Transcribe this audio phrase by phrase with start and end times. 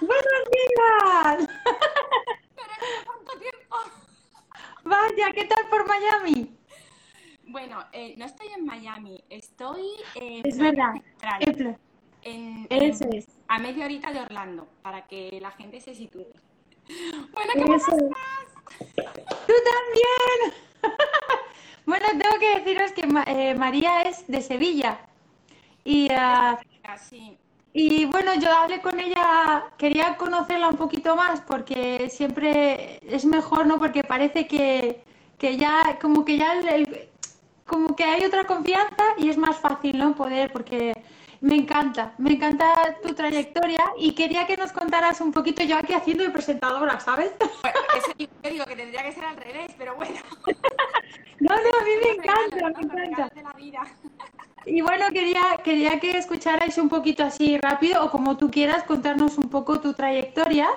[0.00, 1.48] ¡Buenos días!
[3.04, 3.76] cuánto tiempo!
[4.84, 6.56] Vaya, ¿qué tal por Miami?
[7.44, 10.92] Bueno, eh, no estoy en Miami, estoy en Es verdad.
[10.92, 11.78] Central, En plan,
[12.22, 13.26] en- Eso en- es.
[13.48, 16.26] a media horita de Orlando, para que la gente se sitúe.
[17.32, 18.96] Bueno, ¿qué Eso es.
[19.46, 20.54] ¡Tú también!
[21.86, 24.98] bueno, tengo que deciros que eh, María es de Sevilla.
[25.84, 26.60] Y, pasa?
[26.98, 27.38] Sí,
[27.72, 33.66] y bueno, yo hablé con ella, quería conocerla un poquito más porque siempre es mejor,
[33.66, 33.78] ¿no?
[33.78, 35.04] Porque parece que,
[35.38, 37.08] que ya, como que ya el- el-
[37.66, 40.14] como que hay otra confianza y es más fácil, ¿no?
[40.16, 40.92] Poder, porque
[41.40, 45.94] me encanta, me encanta tu trayectoria y quería que nos contaras un poquito yo aquí
[45.94, 47.30] haciendo de presentadora, ¿sabes?
[47.62, 50.16] bueno, eso yo digo que tendría que ser al revés, pero bueno.
[51.40, 53.30] No, no, a mí me encanta, me encanta.
[53.34, 53.82] de la vida.
[54.72, 59.36] Y bueno, quería, quería que escucharais un poquito así rápido o como tú quieras contarnos
[59.36, 60.68] un poco tu trayectoria.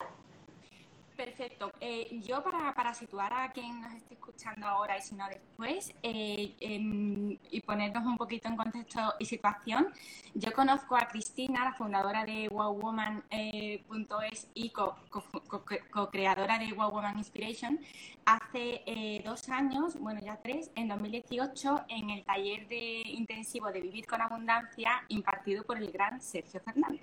[1.23, 1.71] Perfecto.
[1.79, 5.93] Eh, yo para, para situar a quien nos esté escuchando ahora y si no después
[6.03, 9.87] eh, em, y ponernos un poquito en contexto y situación,
[10.33, 16.91] yo conozco a Cristina, la fundadora de wowwoman.es y co- co- co- co-creadora de Wow
[16.91, 17.79] Woman Inspiration,
[18.25, 23.79] hace eh, dos años, bueno ya tres, en 2018, en el taller de intensivo de
[23.79, 27.01] Vivir con Abundancia impartido por el gran Sergio Fernández.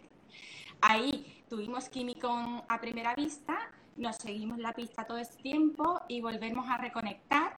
[0.82, 2.30] Ahí tuvimos químico
[2.68, 3.58] a primera vista,
[4.00, 7.56] nos seguimos la pista todo este tiempo y volvemos a reconectar.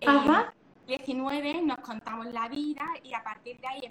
[0.00, 0.54] En Ajá.
[0.86, 3.82] 19 nos contamos la vida y a partir de ahí,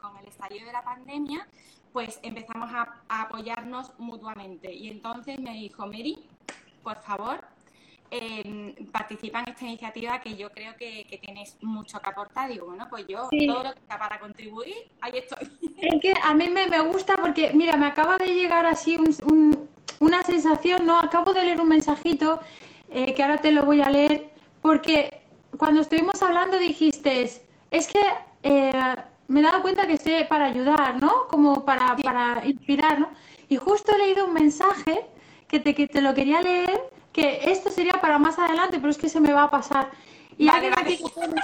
[0.00, 1.46] con el estallido de la pandemia,
[1.92, 4.72] pues empezamos a, a apoyarnos mutuamente.
[4.72, 6.18] Y entonces me dijo, Mary,
[6.82, 7.44] por favor,
[8.10, 12.48] em, participa en esta iniciativa que yo creo que, que tienes mucho que aportar.
[12.50, 13.46] Digo, bueno, pues yo Sí.
[13.48, 15.50] todo lo que sea para contribuir, ahí estoy.
[15.76, 19.14] Es que a mí me, me gusta porque, mira, me acaba de llegar así un-
[19.30, 19.68] un-
[20.00, 20.98] una sensación, ¿no?
[20.98, 22.40] Acabo de leer un mensajito
[22.90, 24.30] eh, que ahora te lo voy a leer,
[24.62, 25.20] porque
[25.56, 27.30] cuando estuvimos hablando dijiste,
[27.70, 28.00] es que
[28.42, 28.72] eh,
[29.28, 31.26] me he dado cuenta que estoy para ayudar, ¿no?
[31.28, 33.08] Como para, para inspirar, ¿no?
[33.48, 35.06] Y justo he leído un mensaje
[35.48, 36.80] que te, que te lo quería leer,
[37.12, 39.90] que esto sería para más adelante, pero es que se me va a pasar.
[40.36, 40.94] Y Vale, alguien vale.
[40.94, 41.42] aquí pone,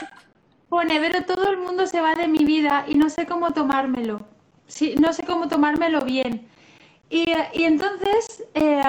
[0.69, 4.20] pone, pero todo el mundo se va de mi vida y no sé cómo tomármelo.
[4.66, 6.48] Sí, no sé cómo tomármelo bien.
[7.10, 8.82] Y, y entonces, eh,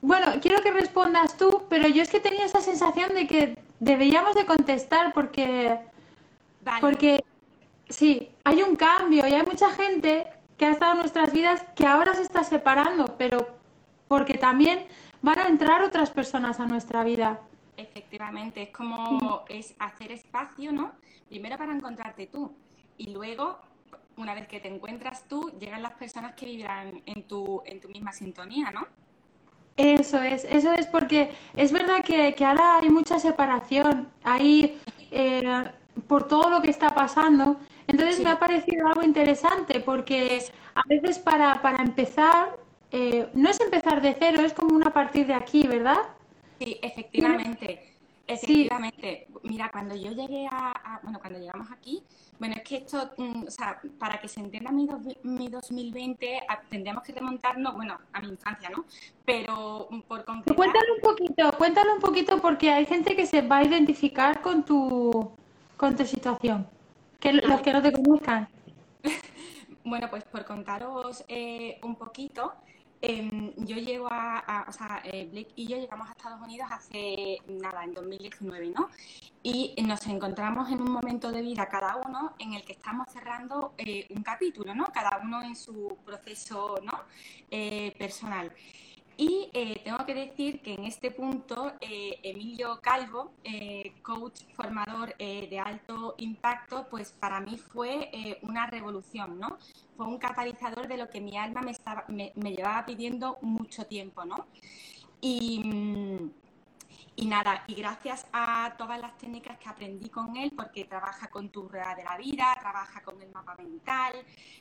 [0.00, 4.34] bueno, quiero que respondas tú, pero yo es que tenía esa sensación de que deberíamos
[4.34, 5.78] de contestar porque,
[6.62, 6.80] Vale.
[6.80, 7.24] porque
[7.88, 11.86] sí, hay un cambio y hay mucha gente que ha estado en nuestras vidas que
[11.86, 13.46] ahora se está separando, pero
[14.08, 14.86] porque también
[15.22, 17.40] van a entrar otras personas a nuestra vida.
[17.76, 20.92] Efectivamente, es como es hacer espacio, ¿no?
[21.28, 22.52] Primero para encontrarte tú
[22.98, 23.58] y luego,
[24.16, 27.88] una vez que te encuentras tú, llegan las personas que vibran en tu, en tu
[27.88, 28.86] misma sintonía, ¿no?
[29.76, 34.80] Eso es, eso es porque es verdad que, que ahora hay mucha separación, hay
[35.10, 35.42] eh,
[36.06, 37.58] por todo lo que está pasando.
[37.88, 38.22] Entonces Sí.
[38.22, 42.56] me ha parecido algo interesante porque a veces para, para empezar,
[42.92, 45.98] eh, no es empezar de cero, es como una partir de aquí, ¿verdad?
[46.58, 47.93] Sí, efectivamente.
[48.26, 49.26] Efectivamente.
[49.42, 52.02] Mira, cuando yo llegué a, a- bueno, cuando llegamos aquí,
[52.38, 56.38] bueno, es que esto, mm, o sea, para que se entienda mi, dos- mi 2020,
[56.48, 58.84] a- tendríamos que remontarnos, bueno, a mi infancia, ¿no?
[59.26, 63.42] Pero mm, por concretar, Cuéntalo un poquito, cuéntalo un poquito porque hay gente que se
[63.42, 65.32] va a identificar con tu,
[65.76, 66.66] con tu situación,
[67.20, 68.48] que los que no te conozcan.
[69.84, 72.54] Bueno, pues por contaros eh, un poquito,
[73.06, 77.38] em, yo llego a, o sea, eh, Blake y yo llegamos a Estados Unidos hace
[77.46, 78.88] nada, en 2019, ¿no?
[79.42, 83.74] Y nos encontramos en un momento de vida cada uno en el que estamos cerrando
[83.76, 84.86] eh, un capítulo, ¿no?
[84.86, 87.00] Cada uno en su proceso, ¿no?
[87.50, 88.50] Eh, personal.
[89.16, 95.16] Y eh, tengo que decir que en este punto eh, Emilio Calvo, eh, coach formador
[95.16, 98.10] de alto impacto, pues para mí fue
[98.42, 99.58] una revolución, ¿no?
[99.96, 103.86] Fue un catalizador de lo que mi alma me, estaba, me, me llevaba pidiendo mucho
[103.86, 104.46] tiempo, ¿no?
[105.20, 106.30] Y, mm,
[107.16, 111.48] Y nada, y gracias a todas las técnicas que aprendí con él, porque trabaja con
[111.48, 114.12] tu rueda de la vida, trabaja con el mapa mental,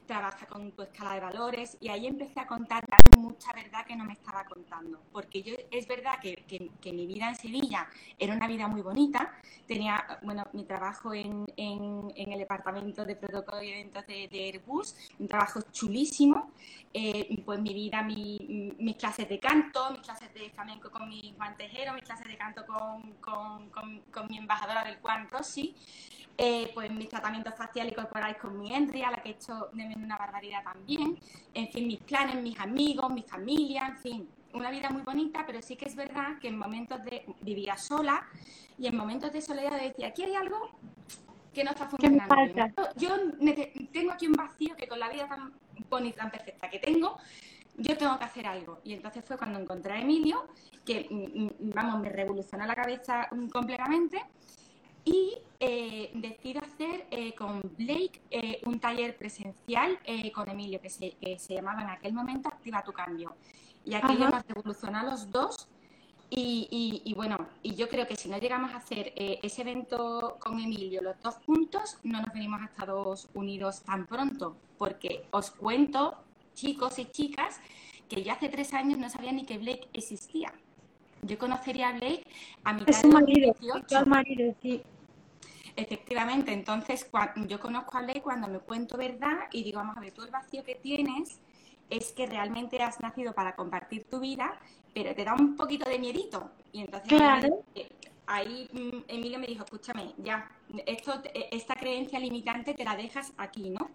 [0.06, 2.84] trabaja con tu escala de valores, y ahí empecé a contar
[3.18, 6.46] mucha verdad que no me estaba contando, porque yo es verdad que,
[6.80, 7.88] que, mi vida en Sevilla
[8.20, 9.34] era una vida muy bonita,
[9.68, 15.28] tenía, bueno, mi trabajo en, en, el departamento de protocolo y eventos de, Airbus, un
[15.28, 16.52] trabajo chulísimo,
[16.94, 21.34] eh, pues mi vida, mi, mis clases de canto, mis clases de flamenco con mi
[21.36, 25.76] guantejero, mis clases de canto con, con, con, mi embajadora del Juan Rossi,
[26.38, 29.70] eh, pues mis tratamientos faciales y corporales con mi Henry, a la que he hecho
[29.72, 31.18] de una barbaridad también,
[31.54, 35.62] en fin, mis planes, mis amigos, mi familia, en fin, una vida muy bonita, pero
[35.62, 38.26] sí que es verdad que en momentos de vivía sola
[38.78, 40.70] y en momentos de soledad decía, aquí hay algo
[41.54, 42.36] que no está funcionando.
[42.98, 43.16] Yo
[43.92, 45.54] tengo aquí un vacío que con la vida tan
[45.90, 47.18] bonita, tan perfecta que tengo,
[47.78, 48.80] yo tengo que hacer algo.
[48.84, 50.46] Y entonces fue cuando encontré a Emilio,
[50.86, 54.22] que, mm, mm, vamos, me revolucionó la cabeza mm, completamente.
[55.06, 60.00] Y eh, decido hacer eh, con Blake eh, un taller presencial
[60.34, 63.36] con Emilio, que se, llamaba en aquel momento Activa tu Cambio.
[63.84, 65.68] Y aquello nos revolucionó a los dos.
[66.36, 71.02] Y, bueno, y yo creo que si no llegamos a hacer ese evento con Emilio
[71.04, 76.24] los dos juntos, no nos venimos a Estados Unidos tan pronto, porque os cuento
[76.54, 77.60] chicos y chicas
[78.10, 80.54] que yo hace tres años no sabía ni que Blake existía.
[81.22, 82.26] Yo conocería a Blake
[82.64, 83.56] a mitad de marido,
[84.06, 84.84] marido, sí.
[85.76, 87.10] Efectivamente, entonces
[87.48, 90.30] yo conozco a Blake cuando me cuento verdad y digo, vamos a ver, tú el
[90.30, 91.40] vacío que tienes
[91.90, 94.60] es que realmente has nacido para compartir tu vida,
[94.94, 96.52] pero te da un poquito de miedito.
[96.72, 97.64] Y entonces claro.
[98.28, 100.52] ahí mm, Emilio me dijo, escúchame, ya,
[100.86, 101.22] esto,
[101.52, 103.90] esta creencia limitante te la dejas aquí, ¿no?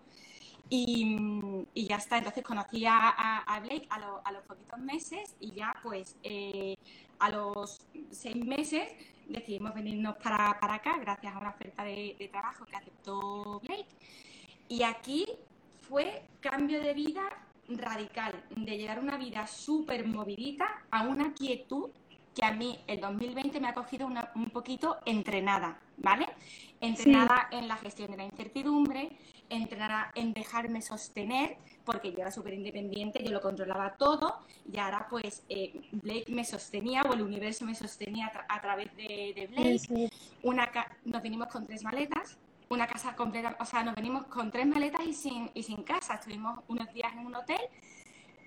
[0.70, 6.76] Y, ya está, entonces conocí a, Blake a, los poquitos meses y ya pues eh,
[7.18, 8.88] a los seis meses
[9.28, 13.88] decidimos venirnos para, acá gracias a una oferta de, trabajo que aceptó Blake.
[14.68, 15.26] Y aquí
[15.88, 17.22] fue cambio de vida
[17.68, 21.90] radical, de llegar a una vida súper movidita a una quietud
[22.34, 26.26] que a mí el 2020 me ha cogido un poquito entrenada, ¿vale?
[26.80, 29.10] Entrenada en la gestión de la incertidumbre,
[29.50, 34.40] entrenada en dejarme sostener, porque yo era súper independiente, yo lo controlaba todo,
[34.70, 39.48] y ahora pues eh, Blake me sostenía, o el universo me sostenía a, través de,
[39.50, 40.10] Blake.
[40.42, 40.70] Una
[41.04, 45.00] nos vinimos con tres maletas, una casa completa, o sea, nos venimos con tres maletas
[45.06, 47.60] y sin, y sin casa, estuvimos unos días en un hotel,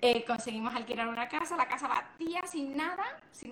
[0.04, 3.04] eh, conseguimos alquilar una casa, la casa vacía, sin nada,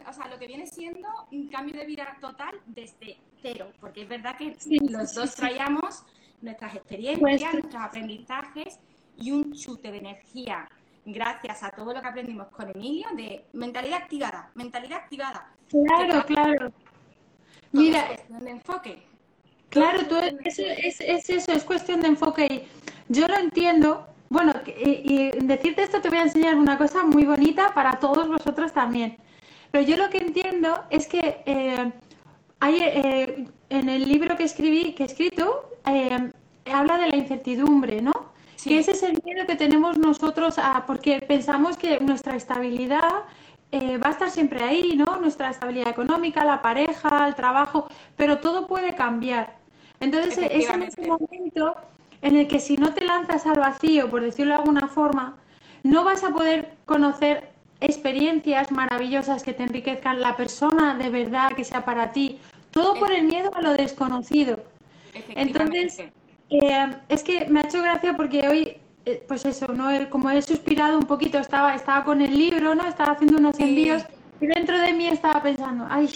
[0.09, 4.09] o sea, lo que viene siendo un cambio de vida total desde cero, porque es
[4.09, 4.57] verdad que
[4.91, 6.05] los dos traíamos
[6.43, 8.79] nuestras experiencias, nuestros aprendizajes
[9.17, 10.69] y un chute de energía
[11.05, 15.53] gracias a todo lo que aprendimos con Emilio de mentalidad activada, mentalidad activada.
[15.69, 16.73] Claro, claro.
[17.73, 19.03] Mira, es cuestión de enfoque.
[19.69, 24.07] Claro, tú, es, es, es, eso, es cuestión de enfoque y yo lo entiendo.
[24.29, 28.73] Bueno, y, decirte esto te voy a enseñar una cosa muy bonita para todos vosotros
[28.73, 29.17] también.
[29.71, 31.93] Pero yo lo que entiendo es que eh,
[32.59, 36.31] hay, eh, en el libro que escribí, que he escrito, eh,
[36.73, 38.31] habla de la incertidumbre, ¿no?
[38.63, 43.25] Que ese es el miedo que tenemos nosotros a, porque pensamos que nuestra estabilidad
[43.73, 45.17] eh, va a estar siempre ahí, ¿no?
[45.17, 49.57] Nuestra estabilidad económica, la pareja, el trabajo, pero todo puede cambiar.
[50.01, 51.77] Entonces es en ese momento
[52.23, 55.37] en el que si no te lanzas al vacío, por decirlo de alguna forma,
[55.83, 57.51] no vas a poder conocer
[57.81, 62.39] experiencias maravillosas que te enriquezcan la persona de verdad que sea para ti,
[62.71, 64.59] todo por el miedo a lo desconocido.
[65.29, 66.01] Entonces,
[66.51, 69.89] eh, es que me ha hecho gracia porque hoy, eh, pues eso, ¿no?
[70.11, 72.87] como he suspirado un poquito, estaba, estaba con el libro, ¿no?
[72.87, 74.05] Estaba haciendo unos envíos
[74.41, 76.09] y dentro de mí estaba pensando, ay,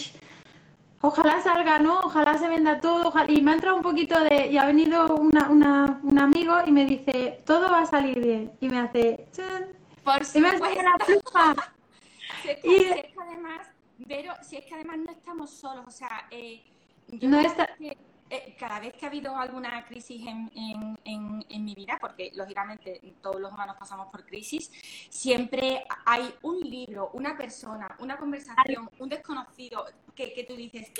[1.01, 1.99] ojalá salga, ¿no?
[1.99, 3.13] Ojalá se venda todo.
[3.27, 4.47] Y me ha entrado un poquito de...
[4.47, 8.51] Y ha venido una, una, un amigo y me dice, todo va a salir bien.
[8.59, 9.27] Y me hace...
[10.03, 11.73] Por y me hace la pluma.
[12.41, 13.19] si es que, y...
[13.19, 13.67] además,
[14.07, 16.63] pero si es que además no estamos solos, o sea, eh,
[17.07, 17.69] yo no está...
[18.27, 20.51] Eh, cada vez que ha habido alguna crisis en,
[21.05, 24.71] en, en, mi vida, porque lógicamente todos los humanos pasamos por crisis,
[25.09, 30.91] siempre hay un libro, una persona, una conversación, un desconocido que, que tú dices,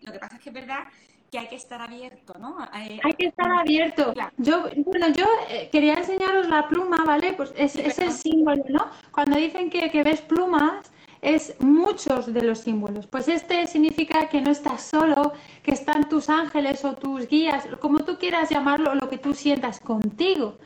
[0.00, 0.84] lo que pasa es que es verdad
[1.30, 2.56] que hay que estar abierto, ¿no?
[2.74, 4.14] Eh, hay que estar abierto.
[4.38, 7.34] Yo, bueno, yo eh, quería enseñaros la pluma, ¿vale?
[7.34, 8.90] Pues es, es el símbolo, ¿no?
[9.12, 10.90] Cuando dicen que, que ves plumas,
[11.22, 13.06] es muchos de los símbolos.
[13.06, 18.00] Pues este significa que no estás solo, que están tus ángeles o tus guías, como
[18.00, 20.56] tú quieras llamarlo, lo que tú sientas contigo.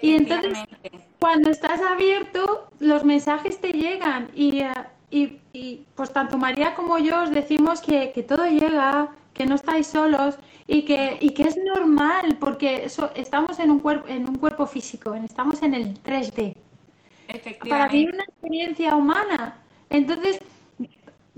[0.00, 0.58] Y entonces,
[1.18, 4.72] cuando estás abierto, los mensajes te llegan y, eh,
[5.52, 10.38] y, pues tanto María como yo os decimos que, todo llega, que no estáis solos
[10.66, 15.14] y que, y que es normal porque estamos en un, cuerpo, en un cuerpo físico,
[15.14, 16.56] estamos en el 3D.
[17.68, 19.61] Para vivir una experiencia humana.
[19.92, 20.38] Entonces,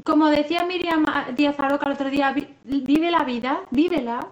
[0.04, 2.34] como decía Miriam Díaz Aroca el otro día,
[2.64, 4.28] vive la vida, vívela,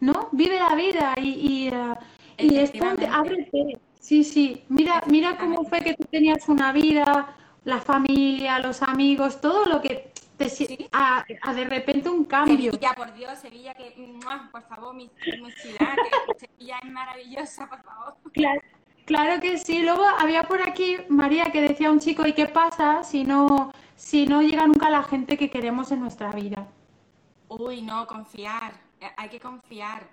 [0.00, 0.28] ¿no?
[0.32, 1.94] Vive la vida y, y, uh,
[3.12, 3.78] ábrete.
[4.00, 9.40] Sí, sí, mira, mira cómo fue que tú tenías una vida, la familia, los amigos,
[9.40, 12.70] todo lo que te a, de repente un cambio.
[12.72, 13.94] Sevilla, por Dios, Sevilla, que,
[14.52, 18.14] por favor, mi, ciudad, que Sevilla es maravillosa, por favor.
[18.32, 18.60] Claro,
[19.06, 19.80] claro que sí.
[19.80, 24.26] Luego había por aquí María que decía un chico, ¿y qué pasa si no, si
[24.26, 26.66] no llega nunca la gente que queremos en nuestra vida?
[27.48, 30.08] Uy, no, confiar, eh, hay que confiar.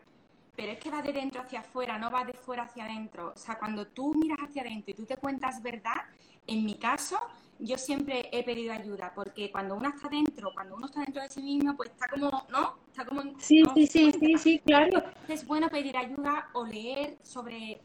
[0.55, 3.33] Pero es que va de dentro hacia afuera, no va de fuera hacia adentro.
[3.35, 6.03] O sea, cuando tú miras hacia adentro y tú te cuentas verdad,
[6.45, 7.19] en mi caso,
[7.59, 11.29] yo siempre he pedido ayuda, porque cuando uno está dentro, cuando uno está dentro de
[11.29, 12.75] sí mismo, pues está como, ¿no?
[12.87, 13.23] Está como...
[13.39, 15.03] Sí, sí, sí, sí, sí, claro.
[15.27, 17.81] Es bueno pedir ayuda o leer sobre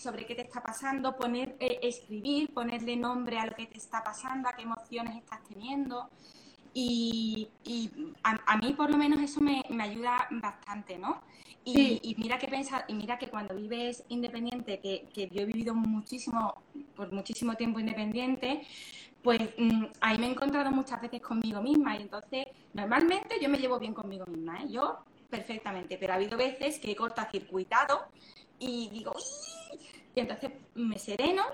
[0.00, 4.02] sobre qué te está pasando, poner, eh, escribir, ponerle nombre a lo que te está
[4.02, 6.08] pasando, a qué emociones estás teniendo.
[6.72, 7.48] Y,
[8.22, 11.20] a, mí por lo menos eso me, ayuda bastante, ¿no?
[11.64, 15.74] Y, mira que pensa, y mira que cuando vives independiente, que, que, yo he vivido
[15.74, 16.54] muchísimo,
[16.94, 18.62] por muchísimo tiempo independiente,
[19.22, 23.58] pues mm, ahí me he encontrado muchas veces conmigo misma y entonces normalmente yo me
[23.58, 24.68] llevo bien conmigo misma, ¿eh?
[24.70, 28.06] yo perfectamente, pero ha habido veces que he cortacircuitado
[28.58, 29.12] y digo,
[30.14, 31.44] y entonces me sereno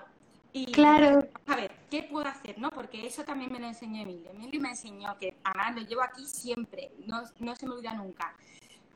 [0.52, 1.28] y claro.
[1.46, 2.58] a ver, ¿qué puedo hacer?
[2.58, 2.70] ¿no?
[2.70, 4.30] Porque eso también me lo enseñó Emilio.
[4.30, 8.34] Emilio me enseñó que, además lo llevo aquí siempre, no, no se me olvida nunca.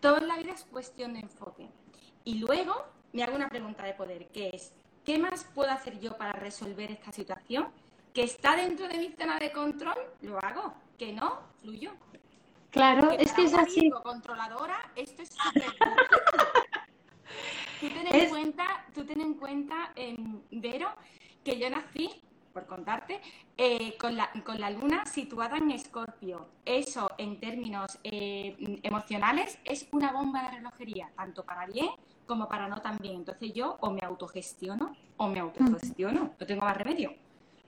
[0.00, 1.68] Todo en la vida es cuestión de enfoque.
[2.24, 4.72] Y luego me hago una pregunta de poder, que es,
[5.04, 7.68] ¿qué más puedo hacer yo para resolver esta situación?
[8.12, 10.74] que está dentro de mi zona de control, lo hago.
[10.98, 11.92] Que no, fluyo.
[12.70, 13.90] Claro, es que es así.
[14.02, 15.64] controladora, esto es súper
[17.80, 20.88] Tú ten en cuenta, tú ten en cuenta, em, Vero,
[21.42, 22.10] que yo nací,
[22.52, 23.20] por contarte,
[23.56, 26.48] eh, con, la, con la luna situada en Escorpio.
[26.64, 31.88] Eso, en términos eh, emocionales, es una bomba de relojería, tanto para bien
[32.26, 33.16] como para no tan bien.
[33.16, 37.14] Entonces yo o me autogestiono o me autogestiono, no tengo más remedio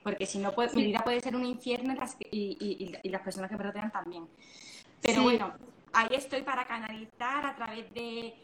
[0.03, 1.95] porque si no, mi vida puede ser un infierno
[2.29, 4.27] y, las personas que me rodean también.
[5.01, 5.53] Pero bueno,
[5.93, 8.35] ahí estoy para canalizar a través de,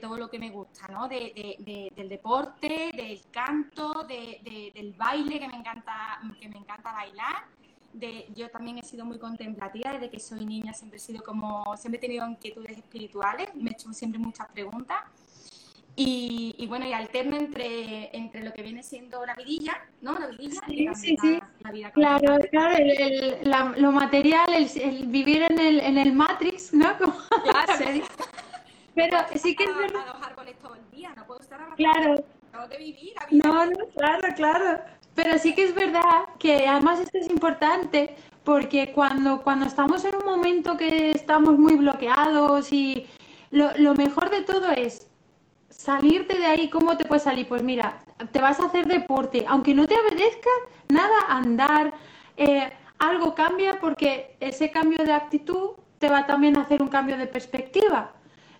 [0.00, 1.08] todo lo que me gusta, ¿no?
[1.08, 7.44] del deporte, del canto, del baile, que me encanta, que me encanta bailar.
[8.34, 11.98] yo también he sido muy contemplativa desde que soy niña, siempre he sido como, siempre
[11.98, 14.98] he tenido inquietudes espirituales, me he hecho siempre muchas preguntas
[15.98, 20.18] y, bueno, y alterno entre, entre lo que viene siendo la vidilla, ¿no?
[20.18, 21.38] La vidilla sí, y sí, sí.
[21.60, 26.98] La, vida Claro, claro, lo material, el, vivir en el, en el Matrix, ¿no?
[26.98, 28.04] claro.
[28.96, 30.08] Pero sí que es verdad.
[30.08, 31.76] A los árboles todo el día, no puedo estar abrazada.
[31.76, 32.24] Claro.
[32.50, 33.12] Tengo que vivir.
[33.30, 34.80] No, no, claro, claro.
[35.14, 40.16] Pero sí que es verdad que además esto es importante porque cuando, cuando estamos en
[40.16, 43.06] un momento que estamos muy bloqueados y
[43.50, 45.08] lo, lo mejor de todo es
[45.68, 47.46] salirte de ahí, ¿cómo te puedes salir?
[47.48, 47.98] Pues mira,
[48.32, 50.50] te vas a hacer deporte, aunque no te obedezca,
[50.88, 51.92] nada, andar,
[52.36, 57.16] eh, algo cambia porque ese cambio de actitud te va también a hacer un cambio
[57.18, 58.12] de perspectiva.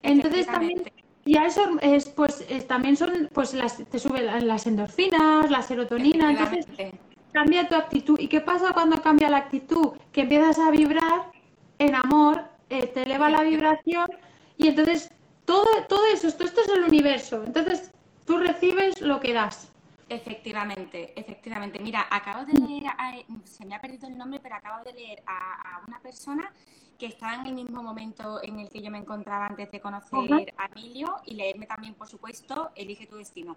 [0.02, 0.82] Entonces también,
[1.24, 6.66] ya eso es, pues también son, pues las, te suben las endorfinas, la serotonina, entonces
[7.32, 8.18] cambia tu actitud.
[8.18, 9.92] ¿Y qué pasa cuando cambia la actitud?
[10.12, 11.30] Que empiezas a vibrar
[11.78, 14.06] en amor, eh, te eleva la vibración
[14.56, 15.10] y entonces
[15.44, 17.42] todo, todo eso, todo esto es el universo.
[17.44, 17.90] Entonces,
[18.24, 19.70] tú recibes lo que das.
[20.08, 21.80] Efectivamente, efectivamente.
[21.80, 22.84] Mira, acabo de leer,
[23.44, 26.52] se me ha perdido el nombre, pero acabo de leer a, una persona
[26.96, 30.54] que estaba en el mismo momento en el que yo me encontraba antes de conocer
[30.56, 33.56] a Emilio y leerme también, por supuesto, Elige tu destino.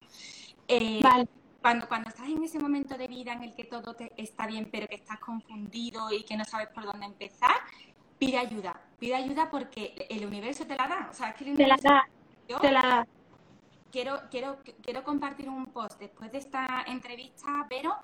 [0.68, 1.02] Eh,
[1.62, 4.70] cuando, cuando estás en ese momento de vida en el que todo te está bien,
[4.72, 7.56] pero que estás confundido y que no sabes por dónde empezar,
[8.18, 11.08] pide ayuda, pide ayuda porque el universo te la da.
[11.12, 13.08] O sea, es que el universo, te la da, te la da.
[13.92, 17.96] Quiero, quiero, quiero compartir un post después de esta entrevista, pero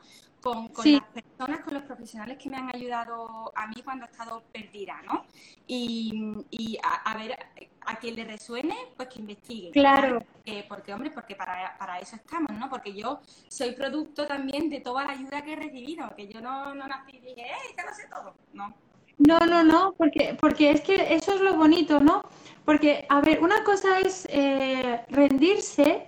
[0.42, 4.44] con, las personas, con los profesionales que me han ayudado a mí cuando he estado
[4.52, 5.26] perdida, ¿no?
[5.68, 7.36] Y, a, ver,
[7.82, 9.72] a quien le resuene, pues que investigue.
[9.72, 10.24] Claro.
[10.70, 12.70] porque, hombre, porque para, para, eso estamos, ¿no?
[12.70, 16.76] Porque yo soy producto también de toda la ayuda que he recibido, que yo no,
[16.76, 18.36] no nací y dije, ¡eh, te lo sé todo!
[18.54, 18.74] No.
[19.18, 22.24] No, no, no, porque, porque es que eso es lo bonito, ¿no?
[22.66, 26.08] Porque, a ver, una cosa es eh, rendirse,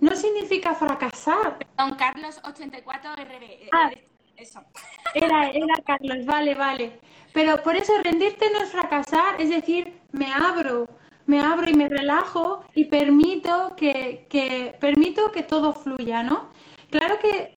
[0.00, 1.58] no significa fracasar.
[1.76, 3.68] Don Carlos 84 RB.
[3.72, 3.90] Ah.
[4.36, 4.60] Eso.
[5.14, 6.98] Era, era Carlos, vale, vale.
[7.32, 10.88] Pero por eso rendirte no es fracasar, es decir, me abro,
[11.26, 16.50] me abro y me relajo y permito que, que, permito que todo fluya, ¿no?
[16.90, 17.54] Claro que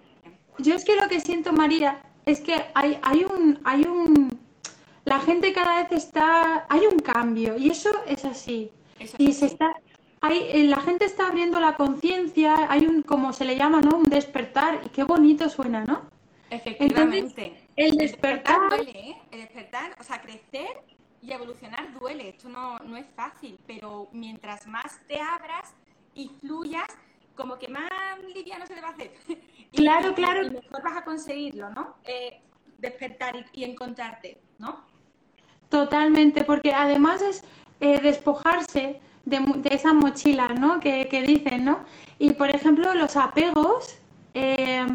[0.60, 4.40] yo es que lo que siento, María, es que hay, hay un, hay un,
[5.08, 8.70] la gente cada vez está, hay un cambio y eso es así.
[9.18, 9.74] y se está,
[10.20, 13.98] hay, eh, la gente está abriendo la conciencia, hay un, como se le llama, ¿no?
[14.00, 16.02] Un despertar y qué bonito suena, ¿no?
[16.50, 17.70] Efectivamente.
[17.78, 19.18] el despertar, duele, ¿eh?
[19.32, 20.84] El despertar, o sea, crecer
[21.22, 22.28] y evolucionar duele.
[22.28, 25.74] Esto no, no es fácil, pero mientras más te abras
[26.16, 26.88] y fluyas,
[27.34, 27.90] como que más
[28.36, 29.14] liviano se te va a hacer.
[29.74, 30.48] claro, claro.
[30.48, 31.96] Y mejor vas a conseguirlo, ¿no?
[32.04, 32.42] Eh,
[32.78, 34.97] despertar y, encontrarte, ¿no?
[35.70, 37.44] Totalmente, porque además es
[37.80, 40.80] eh, despojarse de, esa mochila, ¿no?
[40.80, 41.80] Que, dicen, ¿no?
[42.20, 43.98] Y por ejemplo, los apegos
[44.34, 44.86] eh,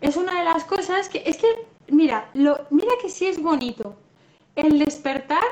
[0.00, 1.48] es una de las cosas que es que,
[1.88, 3.96] mira, lo, mira que sí es bonito
[4.54, 5.42] el despertar,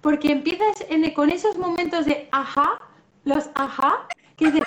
[0.00, 2.80] porque empiezas con esos momentos de ajá,
[3.24, 4.06] los ajá,
[4.36, 4.60] que de,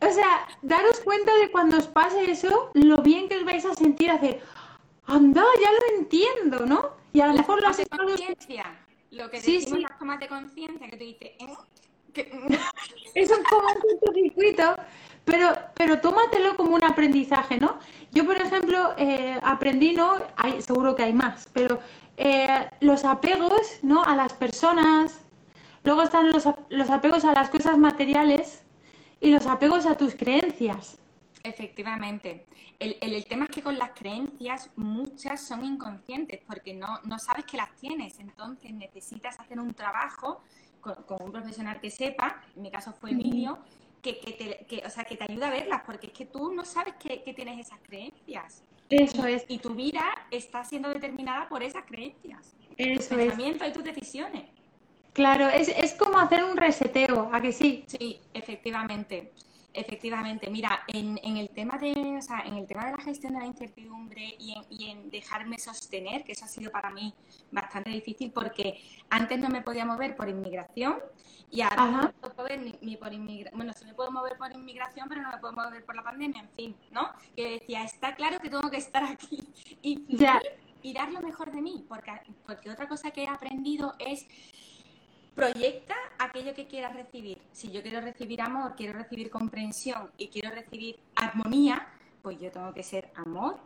[0.00, 3.74] o sea, daros cuenta de cuando os pase eso, lo bien que os vais a
[3.74, 4.40] sentir hacer,
[5.06, 7.01] anda, ya lo entiendo, ¿no?
[7.12, 8.64] Y a lo mejor lo haces conciencia,
[9.10, 11.54] lo que decimos las tomas de conciencia, que te dice, ¿eh?
[13.14, 14.76] es un como un circuito,
[15.24, 17.78] pero, pero tómatelo como un aprendizaje, ¿no?
[18.12, 20.16] Yo, por ejemplo, eh, aprendí, ¿no?
[20.36, 21.78] Hay, seguro que hay más, pero
[22.16, 24.04] eh, los apegos, ¿no?
[24.04, 25.20] A las personas,
[25.84, 28.62] luego están los, los apegos a las cosas materiales
[29.20, 30.98] y los apegos a tus creencias.
[31.44, 32.46] Efectivamente.
[32.78, 37.44] El, el, tema es que con las creencias muchas son inconscientes porque no, no sabes
[37.44, 38.18] que las tienes.
[38.20, 40.42] Entonces necesitas hacer un trabajo
[40.80, 43.58] con, un profesional que sepa, en mi caso fue Emilio,
[44.02, 46.52] que, que, te, que, o sea, que te ayuda a verlas, porque es que tú
[46.52, 48.64] no sabes que, que tienes esas creencias.
[48.88, 49.44] Eso es.
[49.48, 52.54] Y tu vida está siendo determinada por esas creencias.
[52.76, 54.44] Eso pensamiento y tus decisiones.
[55.12, 57.84] Claro, es, es como hacer un reseteo, ¿a que sí?
[57.86, 59.32] Sí, efectivamente.
[59.74, 63.32] Efectivamente, mira, en, en, el tema de, o sea, en el tema de la gestión
[63.32, 67.14] de la incertidumbre y en, y en, dejarme sostener, que eso ha sido para mí
[67.50, 70.98] bastante difícil porque antes no me podía mover por inmigración
[71.50, 74.52] y ahora no me puedo mover ni, por inmigración, bueno, sí me puedo mover por
[74.52, 77.10] inmigración, pero no me puedo mover por la pandemia, en fin, ¿no?
[77.34, 79.38] Que decía, está claro que tengo que estar aquí
[79.80, 80.04] y,
[80.82, 82.12] y dar lo mejor de mí, porque,
[82.46, 84.26] porque otra cosa que he aprendido es
[85.34, 87.38] proyecta aquello que quieras recibir.
[87.52, 91.88] Si yo quiero recibir amor, quiero recibir comprensión y quiero recibir armonía,
[92.22, 93.58] pues yo tengo que ser amor,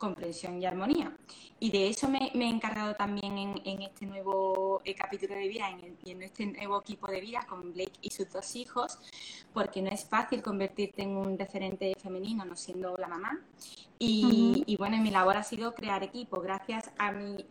[0.00, 1.16] comprensión y armonía.
[1.60, 5.96] Y de eso me, he encargado también en, este nuevo eh, capítulo de vida en
[6.02, 8.98] y en este nuevo equipo de vida con Blake y sus dos hijos,
[9.52, 13.38] porque no es fácil convertirte en un referente femenino no siendo la mamá.
[14.02, 16.40] Y, bueno, mi labor ha sido crear equipo.
[16.40, 17.44] Gracias a mi,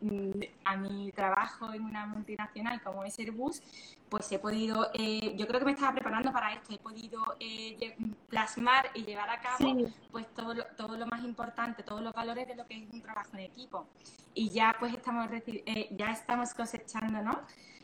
[0.65, 3.61] a mi trabajo en una multinacional como es Airbus,
[4.09, 7.95] pues he podido, eh, yo creo que me estaba preparando para esto, he podido eh,
[8.29, 9.75] plasmar y llevar a cabo
[10.11, 13.01] pues todo lo, todo lo más importante, todos los valores de lo que es un
[13.01, 13.87] trabajo en equipo.
[14.33, 17.41] Y ya pues estamos, eh, ya estamos cosechando, ¿no?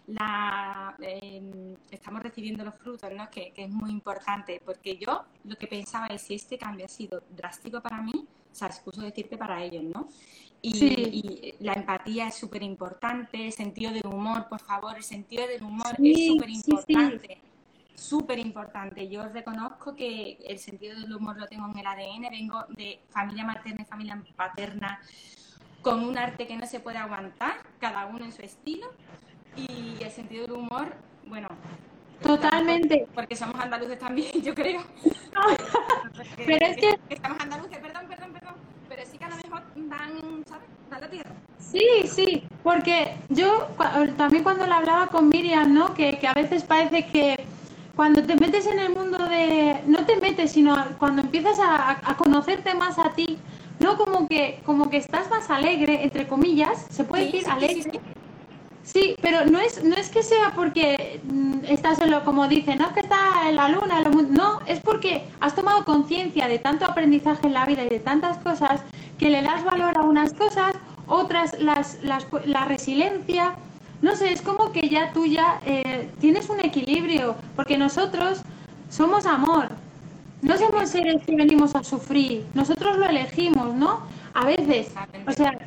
[0.08, 3.30] La, em, estamos recibiendo los frutos, ¿no?
[3.30, 6.90] Que, que, es muy importante, porque yo lo que pensaba es si este cambio ha
[6.90, 8.14] sido drástico para mí,
[8.52, 10.08] o sea, excuso decirte para ellos, ¿no?
[10.62, 15.62] Y, la empatía es súper importante, el sentido del humor, por favor, el sentido del
[15.62, 17.42] humor es súper importante.
[17.96, 19.08] Súper importante.
[19.08, 23.46] Yo reconozco que el sentido del humor lo tengo en el ADN, vengo de familia
[23.46, 25.00] materna y familia paterna
[25.82, 28.88] con un arte que no se puede aguantar, cada uno en su estilo.
[29.56, 30.94] Y el sentido del humor,
[31.26, 31.48] bueno.
[32.22, 33.08] Totalmente.
[33.14, 34.84] Porque somos andaluces también, yo creo.
[36.38, 37.00] Pero es que.
[37.10, 38.56] Estamos andaluces, perdón, perdón, perdón
[38.88, 40.68] pero sí que a lo mejor van, ¿sabes?
[40.90, 41.32] la tierra.
[41.60, 43.68] Sí, sí, porque yo
[44.18, 45.94] también cuando le hablaba con Miriam, ¿no?
[45.94, 47.46] Que, que a veces parece que
[47.96, 49.82] cuando te metes en el mundo de...
[49.88, 53.38] No te metes, sino cuando empiezas a, a conocerte más a ti,
[53.80, 53.98] ¿no?
[53.98, 58.00] Como que, como que estás más alegre, entre comillas, se puede decir alegre.
[58.84, 62.78] Sí, pero no es, no es que sea porque mm, estás en lo, como dicen,
[62.78, 66.86] no es que está en la luna, no, es porque has tomado conciencia de tanto
[66.86, 68.82] aprendizaje en la vida y de tantas cosas
[69.18, 70.76] que le das valor a unas cosas,
[71.08, 73.56] otras las, las, la resiliencia,
[74.02, 78.42] no sé, es como que ya tú ya eh, tienes un equilibrio, porque nosotros
[78.90, 79.70] somos amor,
[80.42, 84.02] no somos seres que venimos a sufrir, nosotros lo elegimos, ¿no?
[84.34, 84.94] A veces,
[85.28, 85.58] o sea,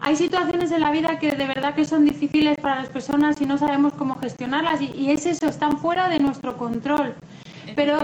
[0.00, 3.46] hay situaciones en la vida que de verdad que son difíciles para las personas y
[3.46, 7.14] no sabemos cómo gestionarlas y, es eso, están fuera de nuestro control.
[7.74, 7.98] Pero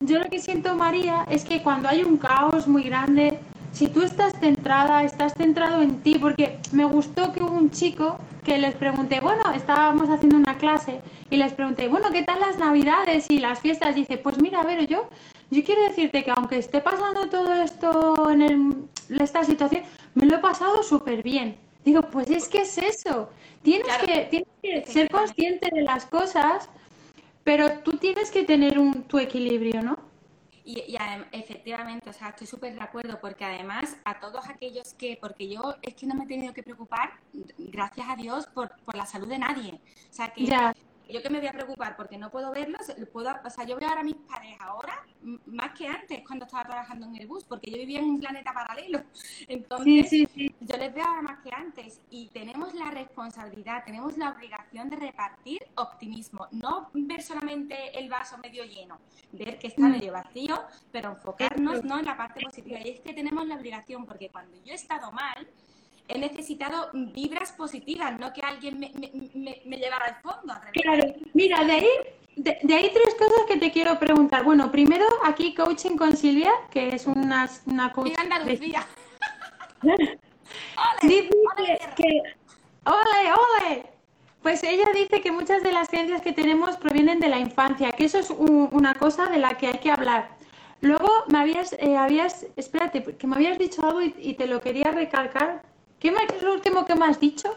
[0.00, 3.38] yo lo que siento, María, es que cuando hay un caos muy grande,
[3.72, 8.18] si tú estás centrada, estás centrado en ti, porque me gustó que hubo un chico
[8.48, 12.58] que les pregunté, bueno, estábamos haciendo una clase y les pregunté, bueno, ¿qué tal las
[12.58, 13.94] navidades y las fiestas?
[13.94, 15.10] Dice, pues mira, a ver, yo,
[15.50, 19.82] yo quiero decirte que aunque esté pasando todo esto en el, esta situación,
[20.14, 21.56] me lo he pasado súper bien.
[21.84, 23.28] Digo, pues es que es eso.
[23.62, 26.70] Tienes, que, tienes que ser consciente de las cosas,
[27.44, 29.98] pero tú tienes que tener un, tu equilibrio, ¿no?
[30.70, 30.98] Y,
[31.32, 35.76] efectivamente, o sea, estoy súper de acuerdo porque además a todos aquellos que, porque yo
[35.80, 37.12] es que no me he tenido que preocupar,
[37.56, 39.80] gracias a Dios, por, por la salud de nadie.
[40.10, 40.44] O sea, que
[41.08, 43.88] yo que me voy a preocupar porque no puedo verlos, puedo, o sea, yo veo
[43.88, 45.04] ahora a mis padres ahora
[45.46, 48.52] más que antes cuando estaba trabajando en el bus, porque yo vivía en un planeta
[48.52, 49.02] paralelo.
[49.48, 54.88] Entonces, yo les veo ahora más que antes y tenemos la responsabilidad, tenemos la obligación
[54.88, 58.98] de repartir optimismo, no ver solamente el vaso medio lleno,
[59.32, 59.90] ver que está mm.
[59.90, 60.60] medio vacío,
[60.92, 62.78] pero enfocarnos no en la parte positiva.
[62.84, 65.48] Y es que tenemos la obligación, porque cuando yo he estado mal,
[66.08, 70.54] he necesitado vibras positivas, no que alguien me, me, me, llevara al fondo.
[70.72, 71.88] Claro, mira, de ahí,
[72.36, 74.42] de, ahí tres cosas que te quiero preguntar.
[74.42, 78.12] Bueno, primero, aquí coaching con Silvia, que es una, una coach.
[78.16, 78.86] Andalucía.
[81.02, 81.30] dice
[81.96, 82.22] que,
[82.84, 83.86] ¡Ole, ole!
[84.42, 88.04] Pues ella dice que muchas de las creencias que tenemos provienen de la infancia, que
[88.06, 90.30] eso es una cosa de la que hay que hablar.
[90.80, 94.92] Luego me habías, eh, habías, espérate, que me habías dicho algo y te lo quería
[94.92, 95.62] recalcar,
[95.98, 97.54] ¿Qué es lo último que me has dicho?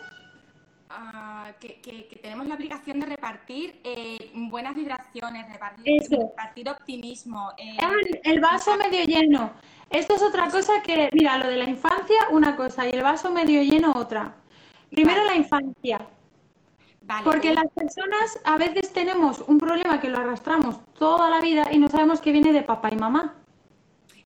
[0.89, 7.51] Ah, que, tenemos la obligación de repartir eh, buenas vibraciones, repartir, optimismo.
[7.58, 7.77] Eh,
[8.23, 9.51] el vaso medio lleno.
[9.89, 13.32] Esto es otra cosa que, mira, lo de la infancia, una cosa, y el vaso
[13.32, 14.34] medio lleno, otra.
[14.89, 16.08] Primero la infancia.
[17.23, 21.77] Porque las personas a veces tenemos un problema que lo arrastramos toda la vida y
[21.77, 23.40] no sabemos que viene de papá y mamá.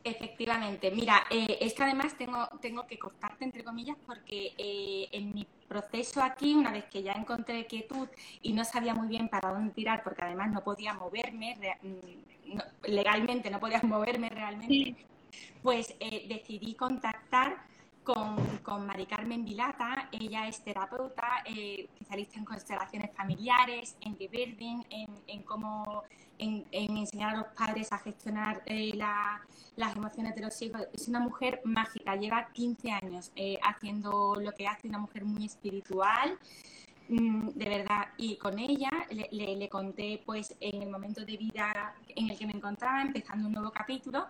[0.08, 5.34] Efectivamente, mira, eh, es que además tengo, tengo que cortarte entre comillas porque eh, en
[5.34, 8.08] mi proceso aquí, una vez que ya encontré quietud
[8.44, 13.50] y no sabía muy bien para dónde tirar, porque además no podía moverme, mm, legalmente
[13.50, 14.96] no podía moverme realmente,
[15.64, 17.66] pues eh, decidí contactar
[18.04, 20.10] con, con Mari Carmen Vilata.
[20.12, 26.04] Ella es terapeuta, eh, especialista en constelaciones familiares, en rebirthing, en, en cómo
[26.40, 30.82] en, enseñar a los padres a gestionar eh, las emociones de los hijos.
[30.94, 35.46] Es una mujer mágica, lleva 15 años eh, haciendo lo que hace una mujer muy
[35.46, 36.38] espiritual.
[37.08, 41.94] Mm, de verdad, y con ella le, le, conté pues en el momento de vida
[42.16, 44.26] en el que me encontraba, empezando un nuevo capítulo,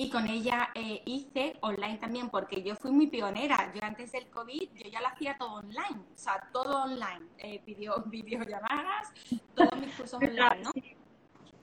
[0.00, 3.70] y con ella eh, hice online también, porque yo fui muy pionera.
[3.74, 7.60] Yo antes del COVID, yo ya lo hacía todo online, o sea, todo online, eh,
[7.66, 9.12] video, videollamadas,
[9.54, 10.70] todos mis cursos online, ¿no?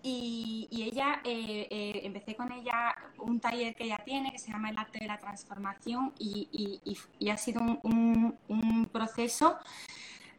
[0.03, 4.51] Y, y ella, eh, eh, empecé con ella un taller que ella tiene que se
[4.51, 9.57] llama El arte de la transformación y, y, y ha sido un, un, proceso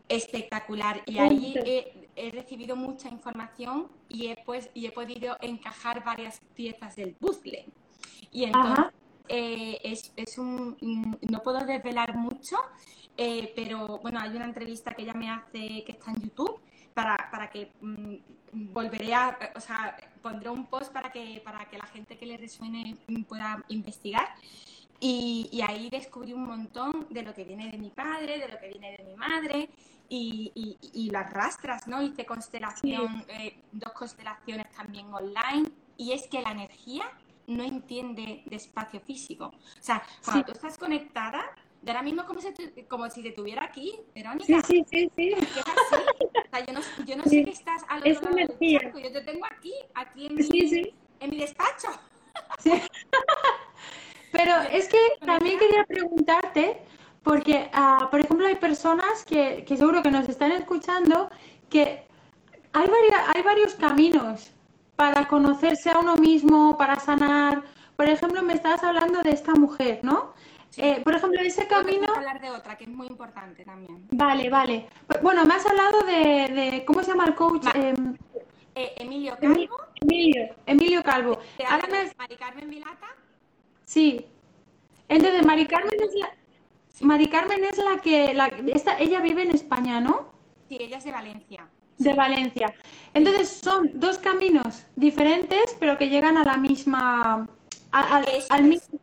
[0.09, 1.03] espectacular.
[1.07, 6.41] Y ahí he, he, recibido mucha información y he, pues, y he podido encajar varias
[6.55, 7.67] piezas del puzzle.
[8.31, 8.87] Y entonces
[9.29, 10.77] eh, es, es, un,
[11.31, 12.57] no puedo desvelar mucho,
[13.17, 16.61] eh, pero bueno, hay una entrevista que ella me hace que está en YouTube
[16.99, 18.15] para, para que mm,
[18.73, 22.37] volveré a, o sea, pondré un post para que, para que la gente que le
[22.37, 22.97] resuene
[23.29, 24.27] pueda investigar.
[24.99, 28.59] Y, y, ahí descubrí un montón de lo que viene de mi padre, de lo
[28.59, 29.71] que viene de mi madre
[30.09, 32.03] y, y, y las rastras, ¿no?
[32.03, 37.05] Hice constelación, eh, dos constelaciones también online y es que la energía
[37.47, 39.47] no entiende de espacio físico.
[39.47, 41.45] O sea, cuando tú estás conectada,
[41.83, 42.41] de ahora mismo como,
[42.89, 44.63] como si te tuviera aquí, Verónica.
[44.63, 45.35] Sí, sí, sí, sí.
[45.35, 49.13] O sea, yo no, yo no sé que estás al otro lado del charco, yo
[49.13, 51.89] te tengo aquí, aquí en mi, en mi despacho.
[52.59, 52.73] Sí.
[54.33, 56.83] Pero es que también quería preguntarte,
[57.23, 61.31] porque, uh, por ejemplo, hay personas que, que seguro que nos están escuchando
[61.71, 62.07] que
[62.73, 64.51] hay, varios, hay varios caminos
[64.97, 67.63] para conocerse a uno mismo, para sanar.
[67.97, 70.35] Por ejemplo, me estabas hablando de esta mujer, ¿no?
[70.77, 72.07] Eh, por ejemplo, ese camino...
[72.15, 74.07] hablar de otra, que es muy importante también.
[74.11, 74.89] Vale, vale.
[75.07, 76.85] Pues, bueno, me has hablado de...
[76.87, 77.67] ¿Cómo se llama el coach?
[77.75, 78.17] Em,
[78.75, 79.77] eh, Emilio Calvo.
[80.01, 81.39] Emilio, Emilio Calvo.
[82.17, 83.09] Mari Carmen Vilata?
[83.85, 84.27] Sí.
[85.09, 86.31] Entonces, Mari Carmen es la...
[87.01, 88.35] Mari Carmen es la que...
[88.35, 88.47] La...
[88.47, 88.99] Esta...
[88.99, 90.33] Ella vive en España, ¿no?
[90.69, 92.75] Sí, ella es de Valencia de Valencia.
[93.13, 97.49] Entonces son dos caminos diferentes, pero que llegan a la misma,
[97.91, 98.99] al, mismo.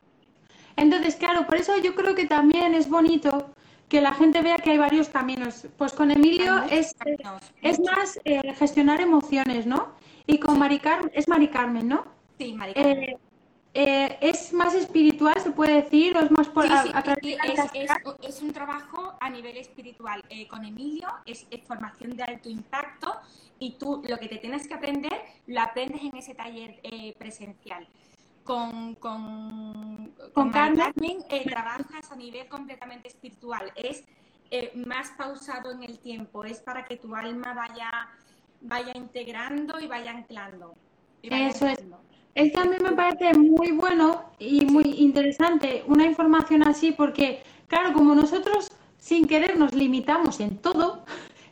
[0.78, 3.52] Entonces, claro, por eso yo creo que también es bonito
[3.90, 5.68] que la gente vea que hay varios caminos.
[5.78, 6.96] Pues con Emilio es,
[7.62, 9.94] es más eh, gestionar emociones, ¿no?
[10.28, 12.06] Y con Mari Carmen, es Mari Carmen, ¿no?
[12.38, 13.04] Sí, Mari Carmen.
[13.04, 13.18] Eh,
[13.78, 17.66] eh, ¿es más espiritual, se puede decir, o es más por Sí, sí, a
[18.22, 20.24] es, un trabajo a nivel espiritual.
[20.30, 23.14] Eh, con Emilio es, es formación de alto impacto
[23.60, 25.14] y tú lo que te tienes que aprender
[25.48, 27.86] lo aprendes en ese taller eh, presencial.
[28.46, 31.18] Con, con, Con Mari Carmen.
[31.30, 33.74] Eh, trabajas a nivel completamente espiritual.
[33.76, 34.06] Es
[34.52, 37.90] eh, más pausado en el tiempo, es para que tu alma vaya,
[38.62, 40.76] vaya integrando y vaya anclando.
[41.24, 41.80] y vaya Eso es.
[41.80, 42.02] anclando.
[42.36, 47.42] Es que a mí me parece muy bueno y muy interesante una información así porque,
[47.68, 51.04] claro, como nosotros sin querer nos limitamos en todo,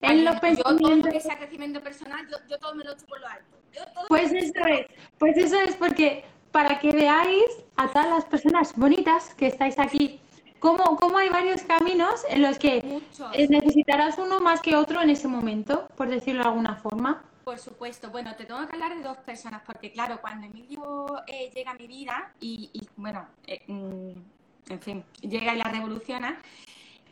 [0.01, 2.91] en los Yo todo lo pensamientos, que sea crecimiento personal, yo, yo todo me lo
[2.91, 3.57] echo por lo alto.
[3.73, 4.85] Yo todo pues eso es,
[5.17, 10.21] pues eso es porque para que veáis a todas las personas bonitas que estáis aquí,
[10.59, 15.09] cómo, cómo hay varios caminos en los que Muchos, necesitarás uno más que otro en
[15.09, 17.23] ese momento, por decirlo de alguna forma.
[17.43, 18.11] por supuesto.
[18.11, 21.73] Bueno, te tengo que hablar de dos personas, porque claro, cuando Emilio eh, llega a
[21.73, 26.39] mi vida y, y, bueno, eh, mm, en fin, llega y la revoluciona,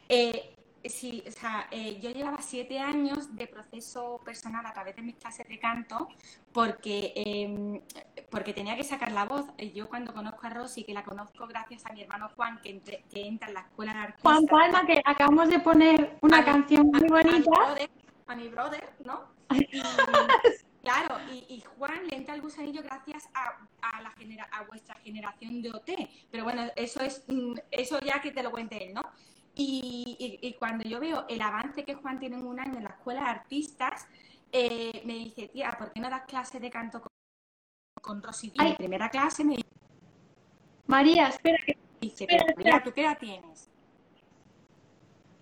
[0.07, 0.53] eh,
[0.85, 5.15] sí, o sea, eh, yo llevaba siete años de proceso personal a través de mis
[5.15, 6.07] clases de canto
[6.51, 7.81] porque, eh,
[8.29, 9.45] porque tenía que sacar la voz.
[9.57, 12.69] Eh, Yo cuando conozco a Rosy, que la conozco gracias a mi hermano Juan, que,
[12.69, 16.37] entre- que entra en la escuela de artistas, Juan Palma, que acabamos de poner una
[16.37, 17.51] A mi- canción muy a- a mi bonita.
[17.51, 17.89] brother,
[18.27, 19.21] a mi brother, ¿no?
[19.51, 19.81] Y,
[20.81, 24.95] claro, y, y Juan le entra el gusanillo gracias a, a, la genera, a vuestra
[24.95, 25.91] generación de OT.
[26.31, 29.01] Pero bueno, eso es mm, eso ya que te lo cuente él, ¿no?
[29.55, 32.83] Y, y- y cuando yo veo el avance que Juan tiene en un año en
[32.85, 34.07] la escuela de artistas,
[34.51, 37.09] eh, me dice, tía, ¿por qué no das clases de canto con,
[38.01, 38.51] con Rosy?
[38.55, 39.57] Y mi primera clase me
[40.87, 43.69] María, espera que dice, Espera, pero María, ¿tú qué edad tienes?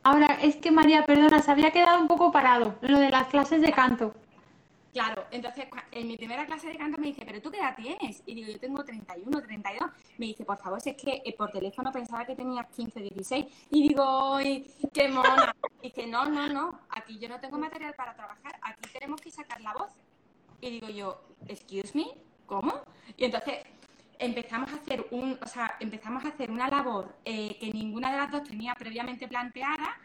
[0.04, 3.62] ahora es que María, perdona, se había quedado un poco parado lo de las clases
[3.62, 4.14] de canto.
[4.92, 8.24] Claro, entonces en mi primera clase de canto me dice, ¿pero tú qué edad tienes?
[8.26, 9.90] Y digo, yo tengo 31, 32.
[10.18, 13.46] Me dice, por favor, si es que eh, por teléfono pensaba que tenías 15, 16.
[13.70, 15.56] Y digo, ¡ay, qué mona!
[15.82, 19.30] Y dice, no, no, no, aquí yo no tengo material para trabajar, aquí tenemos que
[19.30, 19.92] sacar la voz.
[20.60, 22.08] Y digo yo, excuse me,
[22.48, 22.74] ¿cómo?
[23.16, 23.60] Y entonces
[24.18, 28.18] empezamos a hacer un, o sea, empezamos a hacer una labor eh, que ninguna de
[28.18, 29.98] las dos tenía previamente planteada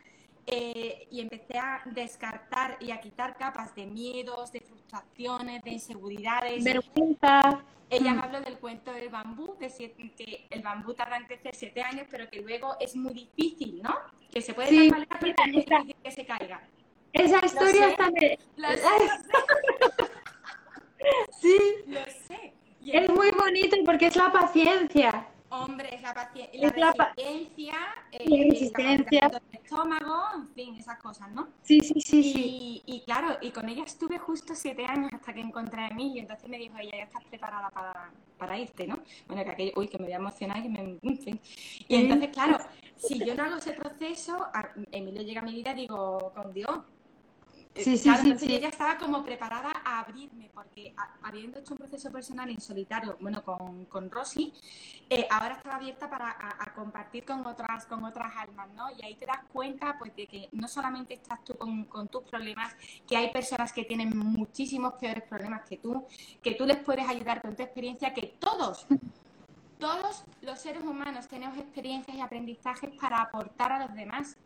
[0.46, 6.62] eh, y empecé a descartar y a quitar capas de miedos, de frustraciones, de inseguridades.
[6.62, 7.62] Vergüenza.
[7.90, 8.16] Ella Mm.
[8.16, 11.82] me habló del cuento del bambú, de siete- que el bambú tarda en crecer siete
[11.82, 13.94] años, pero que luego es muy difícil, ¿no?
[14.30, 16.68] Que se puede Sí, tambalear, pero que es difícil que se caiga.
[17.12, 18.08] Esa historia está
[21.40, 22.54] Sí, lo sé.
[22.86, 25.26] Es muy bonito porque es la paciencia.
[25.56, 27.74] Hombre, es la paciencia, la Es la resistencia,
[28.10, 29.30] eh, La el resistencia.
[29.52, 31.48] estómago, en fin, esas cosas, ¿no?
[31.62, 32.82] Sí, sí, sí, sí.
[32.86, 36.22] Y, y claro, y con ella estuve justo siete años hasta que encontré a Emilio,
[36.22, 38.98] entonces me dijo, ella ya estás preparada para, para irte, ¿no?
[39.28, 41.40] Bueno, que aquello, uy, que me voy a emocionar, que me, en fin.
[41.88, 42.58] Y entonces, claro,
[42.96, 44.46] si yo no hago ese proceso,
[44.90, 46.78] Emilio llega a mi vida y digo, con Dios.
[47.74, 48.54] Eh, Sí, sí, claro, sí, entonces sí.
[48.54, 52.60] yo ya estaba como preparada a abrirme, porque a- habiendo hecho un proceso personal en
[52.60, 54.52] solitario, bueno, con, con Rosy,
[55.10, 58.86] eh, ahora estaba abierta para a, a compartir con otras, con otras almas, ¿no?
[58.96, 62.22] Y ahí te das cuenta, pues, de que no solamente estás tú con, con tus
[62.22, 62.72] problemas,
[63.08, 66.06] que hay personas que tienen muchísimos peores problemas que tú,
[66.42, 68.86] que tú les puedes ayudar con tu experiencia, que todos,
[69.78, 74.36] todos los seres humanos tenemos experiencias y aprendizajes para aportar a los demás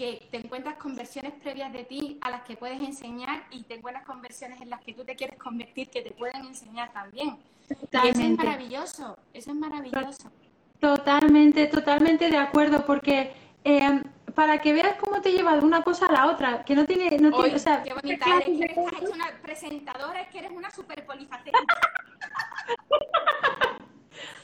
[0.00, 3.74] que te encuentras con versiones previas de ti a las que puedes enseñar y te
[3.74, 7.36] encuentras con versiones en las que tú te quieres convertir que te pueden enseñar también.
[7.68, 10.32] Y eso es maravilloso, eso es maravilloso.
[10.78, 14.02] Totalmente, totalmente de acuerdo, porque eh,
[14.34, 17.10] para que veas cómo te lleva de una cosa a la otra, que no tiene,
[17.18, 20.38] no tiene, Oye, o sea, qué bonita eres, que eres, hecho una presentadora, es que
[20.38, 21.58] eres una super polifacética.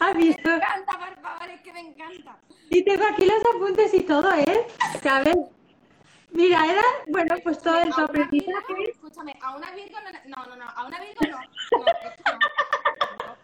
[0.00, 0.50] ¿Has Me visto?
[0.50, 2.36] encanta, por favor, es que me encanta.
[2.70, 4.66] Y tengo aquí los apuntes y todo, ¿eh?
[5.02, 5.36] ¿Sabes?
[6.32, 7.90] Mira, era, bueno, pues todo el.
[8.30, 8.52] Virgo,
[8.90, 11.38] escúchame, a una Virgo no, no, no, no, a una Virgo no.
[11.38, 12.38] no, no.
[13.26, 13.36] No.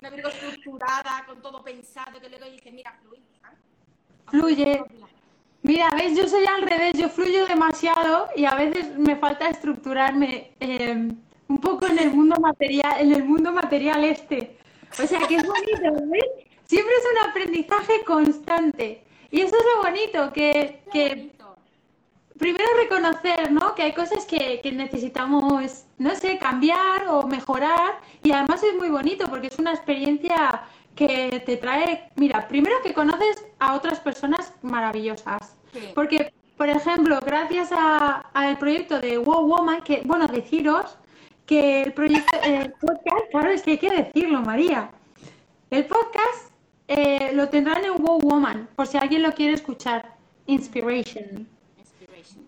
[0.00, 3.22] Una Virgo estructurada, con todo pensado, que luego dice, mira, fluye.
[3.42, 3.58] ¿sabes?
[4.28, 4.84] Fluye.
[5.62, 10.52] Mira, ves, yo soy al revés, yo fluyo demasiado y a veces me falta estructurarme
[10.60, 11.08] eh,
[11.48, 14.56] un poco en el mundo material, en el mundo material este.
[15.02, 16.24] O sea que es bonito, ¿ves?
[16.64, 19.04] Siempre es un aprendizaje constante.
[19.30, 21.30] Y eso es lo bonito, que, que
[22.38, 23.74] primero reconocer, ¿no?
[23.74, 28.00] Que hay cosas que, que necesitamos, no sé, cambiar o mejorar.
[28.22, 30.62] Y además es muy bonito porque es una experiencia
[30.94, 35.56] que te trae, mira, primero que conoces a otras personas maravillosas.
[35.72, 35.90] Sí.
[35.94, 40.96] Porque, por ejemplo, gracias a- al proyecto de Wow Woman, que, bueno, deciros
[41.46, 44.90] que el proyecto, el podcast, claro, es que hay que decirlo, María.
[45.70, 46.50] El podcast
[46.88, 50.16] eh, lo tendrán en Wow Woman, por si alguien lo quiere escuchar.
[50.46, 51.48] Inspiration.
[51.78, 52.44] Inspiration.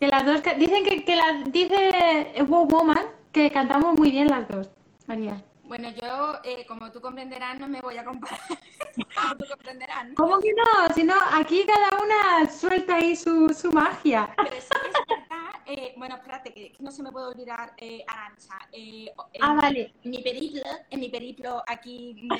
[0.00, 2.98] Que las dos, dicen que, que la, dice Wow Woman
[3.32, 4.70] que cantamos muy bien las dos,
[5.06, 5.42] María.
[5.68, 8.40] Bueno, yo, eh, como tú comprenderás, no me voy a comparar.
[9.14, 10.14] como tú comprenderás, ¿no?
[10.14, 10.94] ¿Cómo que no?
[10.94, 14.34] Si no, aquí cada una suelta ahí su, su magia.
[14.36, 17.74] Pero sí que es verdad, eh, bueno, espérate, que, que no se me puede olvidar
[17.76, 18.58] eh, Arancha.
[18.72, 19.92] Eh, Ah, vale.
[20.02, 22.36] en mi periplo, en mi periplo aquí, de-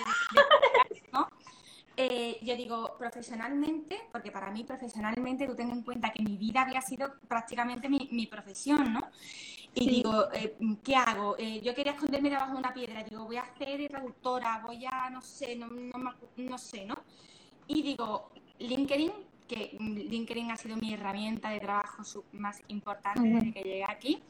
[0.90, 1.28] de- ¿no?
[1.98, 6.62] Eh, yo digo profesionalmente, porque para mí profesionalmente tú ten en cuenta que mi vida
[6.62, 9.00] había sido prácticamente mi, mi profesión, ¿no?
[9.80, 9.90] Y Sí.
[9.90, 11.36] digo, eh, ¿qué hago?
[11.38, 15.08] Eh, yo quería esconderme debajo de una piedra, digo, voy a hacer traductora, voy a,
[15.08, 16.96] no sé, no, no, no sé, ¿no?
[17.68, 19.12] Y digo, LinkedIn,
[19.46, 24.20] que LinkedIn ha sido mi herramienta de trabajo más importante desde que llegué aquí,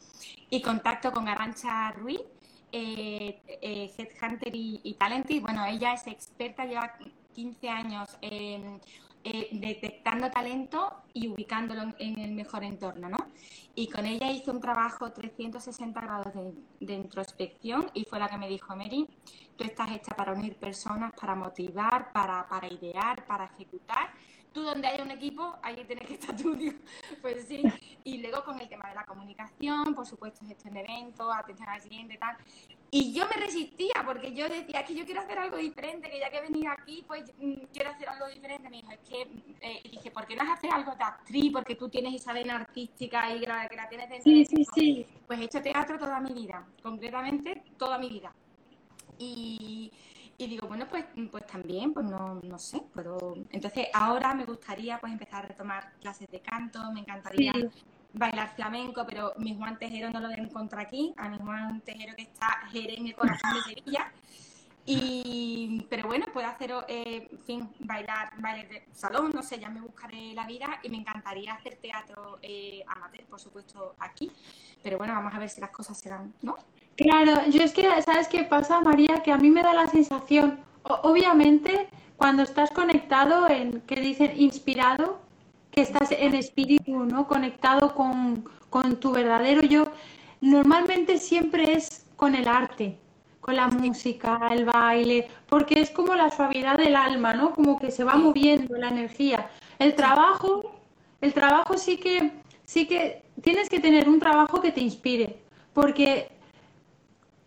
[0.51, 2.21] y contacto con Arancha Ruiz,
[2.71, 5.41] eh, eh, Headhunter y, y Talented.
[5.41, 6.93] Bueno, ella es experta, lleva
[7.33, 8.81] 15 años en,
[9.31, 13.19] eh, detectando talento y ubicándolo en, el mejor entorno, ¿no?
[13.75, 16.33] Y con ella hice un trabajo 360 grados
[16.81, 19.07] de, introspección y fue la que me dijo, Mary,
[19.55, 24.15] tú estás hecha para unir personas, para motivar, para, para idear, para ejecutar.
[24.51, 26.57] Tú donde haya un equipo, ahí tienes que estar tú.
[27.21, 27.63] Pues sí.
[28.05, 31.83] Y luego con el tema de la comunicación, por supuesto, gestión de eventos, atención al
[31.83, 32.35] cliente, tal.
[32.91, 36.31] Y yo me resistía porque yo decía que yo quiero hacer algo diferente, que ya
[36.31, 38.71] que he venido aquí, pues mm, quiero hacer algo diferente.
[38.71, 39.23] Me dijo, es que,
[39.61, 41.53] eh, dije, ¿por qué no has hacer algo de actriz?
[41.53, 44.65] Porque tú tienes esa vena artística y la, que la tienes Sí, de ti".
[44.65, 45.07] sí, sí.
[45.27, 48.33] Pues he hecho teatro toda mi vida, completamente toda mi vida.
[49.19, 49.93] Y,
[50.39, 53.35] y digo, bueno, pues, pues también, pues no, no sé, puedo...
[53.51, 57.69] Entonces ahora me gustaría pues empezar a retomar clases de canto, me encantaría Sí.
[58.19, 62.23] Bailar flamenco, pero mi Juan Tejero no lo encontrar aquí, a mi Juan Tejero que
[62.23, 64.13] está Jerez el corazón de Sevilla.
[64.91, 69.69] Y, pero bueno, puedo hacer, eh, en fin, bailar, bailes de salón, no sé, ya
[69.69, 74.33] me buscaré la vida y me encantaría hacer teatro eh, amateur, por supuesto, aquí.
[74.83, 76.57] Pero bueno, vamos a ver si las cosas se dan, ¿no?
[76.97, 79.23] Claro, yo es que, ¿sabes qué pasa, María?
[79.23, 85.21] Que a mí me da la sensación, obviamente, cuando estás conectado en, que dicen inspirado,
[85.71, 87.27] que estás en espíritu, ¿no?
[87.27, 89.93] Conectado con, con tu verdadero yo,
[90.41, 92.99] normalmente siempre es con el arte,
[93.41, 97.55] con la música, el baile, porque es como la suavidad del alma, ¿no?
[97.55, 99.51] Como que se va moviendo la energía.
[99.79, 100.81] El trabajo,
[101.21, 102.33] el trabajo sí que,
[102.65, 105.39] sí que tienes que tener un trabajo que te inspire,
[105.73, 106.29] porque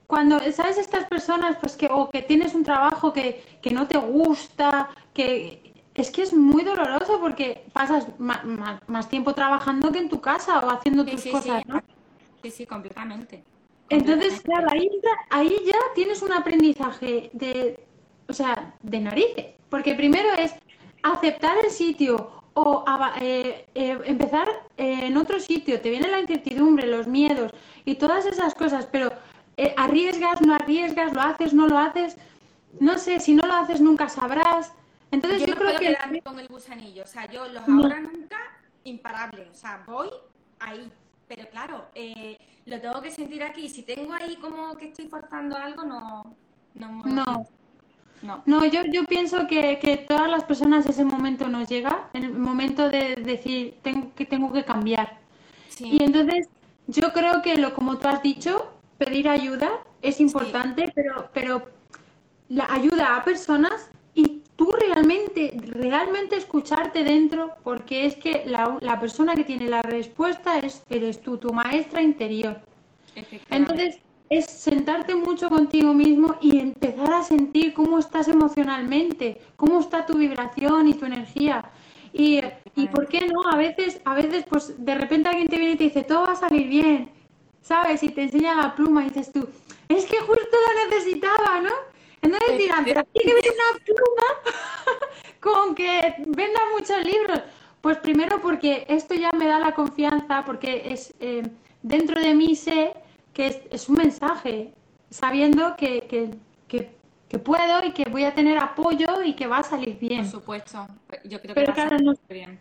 [0.07, 0.77] cuando, ¿sabes?
[0.77, 5.70] Estas personas, pues que, o que tienes un trabajo que, que no te gusta, que
[5.95, 10.69] es que es muy doloroso porque pasas más, tiempo trabajando que en tu casa o
[10.69, 11.69] haciendo Sí, tus sí, cosas, sí.
[11.71, 11.81] ¿no?
[12.43, 13.43] Sí, sí, completamente.
[13.89, 17.85] Entonces, claro, ahí, ya- ahí ya tienes un aprendizaje de,
[18.27, 19.45] o sea, de narices.
[19.69, 20.53] Porque primero es
[21.03, 22.85] aceptar el sitio o
[23.19, 25.81] eh, eh, empezar eh, en otro sitio.
[25.81, 27.51] Te viene la incertidumbre, los miedos
[27.85, 29.11] y todas esas cosas, pero
[29.57, 32.17] eh, arriesgas, no arriesgas, lo haces, no lo haces.
[32.79, 34.73] No sé, si no lo haces nunca sabrás.
[35.11, 35.87] Entonces Yo yo no creo puedo que...
[35.87, 37.83] quedarme con el gusanillo, o sea, yo los No.
[37.83, 38.37] ahora nunca,
[38.83, 40.09] imparable, o sea, voy
[40.59, 40.91] ahí,
[41.27, 45.55] pero claro, eh, lo tengo que sentir aquí, si tengo ahí como que estoy forzando
[45.57, 46.35] algo, no,
[46.75, 47.45] no, No.
[48.21, 48.43] no.
[48.45, 52.87] No, yo, yo pienso que, que todas las personas ese momento nos llega, el momento
[52.89, 55.17] de decir tengo que, tengo que cambiar.
[55.69, 55.89] Sí.
[55.93, 56.47] Y entonces
[56.87, 59.71] yo creo que lo como tú has dicho, pedir ayuda
[60.03, 61.67] es importante, pero, pero
[62.49, 68.99] la ayuda a personas y tú realmente, realmente escucharte dentro, porque es que la, la
[68.99, 72.61] persona que tiene la respuesta es, eres tú, tu maestra interior.
[73.49, 73.99] Entonces,
[74.31, 80.17] es sentarte mucho contigo mismo y empezar a sentir cómo estás emocionalmente, cómo está tu
[80.17, 81.69] vibración y tu energía.
[82.13, 82.39] Y,
[82.75, 85.77] y por qué no, a veces, a veces, pues de repente alguien te viene y
[85.77, 87.11] te dice, todo va a salir bien,
[87.61, 88.03] ¿sabes?
[88.03, 89.49] Y te enseña la pluma y dices tú,
[89.89, 91.71] es que justo lo necesitaba, ¿no?
[92.21, 94.27] Entonces dirán, pero tiene que ver una pluma
[95.39, 97.41] con que venda muchos libros.
[97.81, 101.43] Pues primero porque esto ya me da la confianza, porque es eh,
[101.81, 102.93] dentro de mí sé
[103.33, 104.71] que es, es un mensaje,
[105.09, 106.29] sabiendo que, que,
[106.67, 106.91] que,
[107.27, 110.29] que puedo y que voy a tener apoyo y que va a salir Por bien.
[110.29, 110.85] supuesto,
[111.23, 112.59] yo creo que Pero va a claro, salir nos- bien.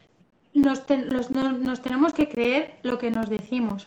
[0.55, 3.87] Nos, te- los- nos, nos tenemos que creer lo que nos decimos,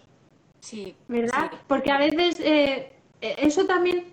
[0.59, 1.49] Sí, ¿verdad?
[1.51, 1.57] sí.
[1.67, 4.05] Porque a veces eh, eso también,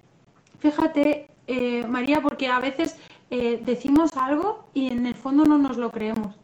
[0.59, 2.97] fíjate, eh, María, porque a veces
[3.31, 6.37] eh, decimos algo y en el fondo no nos lo creemos.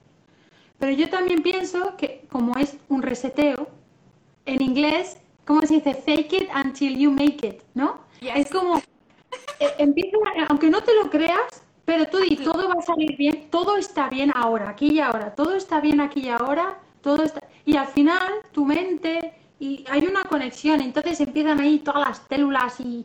[0.79, 3.69] Pero yo también pienso que como es un reseteo,
[4.47, 5.95] en inglés, ¿cómo se dice?
[5.95, 8.01] Fake it until you make it, ¿no?
[8.21, 8.33] Yes.
[8.37, 10.17] Es como, eh, empieza,
[10.49, 14.09] aunque no te lo creas, pero tú di, todo va a salir bien, todo está
[14.09, 17.41] bien ahora, aquí y ahora, todo está bien aquí y ahora, todo está...
[17.65, 22.79] Y al final, tu mente, y hay una conexión, entonces empiezan ahí todas las células
[22.81, 23.05] y,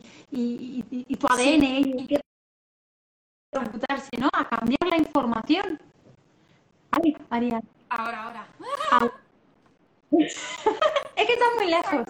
[1.18, 2.20] tu ADN y a
[3.58, 4.28] computarse, ¿no?
[4.32, 5.80] A cambiar la información.
[6.90, 7.60] Ay, María.
[7.88, 8.46] Ahora, ahora.
[10.18, 12.06] es que está muy lejos.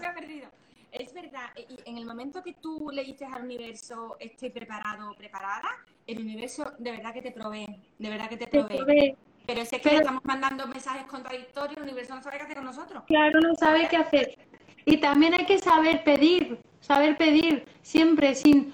[0.90, 5.70] Es verdad, en el momento que tú le dices al universo estoy preparado o preparada,
[6.06, 9.16] el universo de verdad que te provee, de verdad que te provee.
[9.46, 12.56] Pero si es que le estamos mandando mensajes contradictorios, el universo no sabe qué hacer
[12.56, 13.02] con nosotros.
[13.06, 14.38] Claro, no sabe qué hacer.
[14.84, 18.72] Y también hay que saber pedir, saber pedir siempre sin,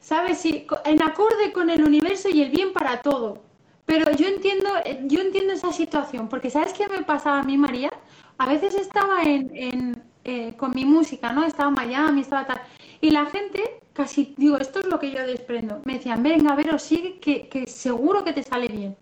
[0.00, 0.38] ¿sabes?
[0.38, 3.42] Si, en acorde con el universo y el bien para todo.
[3.84, 4.70] Pero yo entiendo,
[5.04, 7.90] yo entiendo esa situación, porque ¿sabes qué me pasaba a mí, María?
[8.38, 11.44] A veces estaba en, eh, con mi música, ¿no?
[11.44, 12.62] Estaba en Miami, estaba tal.
[13.00, 15.80] Y la gente, casi, digo, esto es lo que yo desprendo.
[15.84, 18.96] Me decían, venga, a ver, sigue, que, que seguro que te sale bien.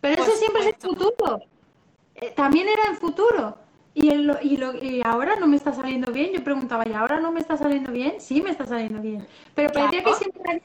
[0.00, 1.40] Pero eso siempre es el futuro.
[2.14, 3.56] Eh, también era en futuro.
[3.94, 6.32] Y, el, y, lo, y, ahora no me está saliendo bien.
[6.32, 8.20] Yo preguntaba, ¿y ahora no me está saliendo bien?
[8.20, 9.26] Sí, me está saliendo bien.
[9.54, 10.62] Pero parecía que siempre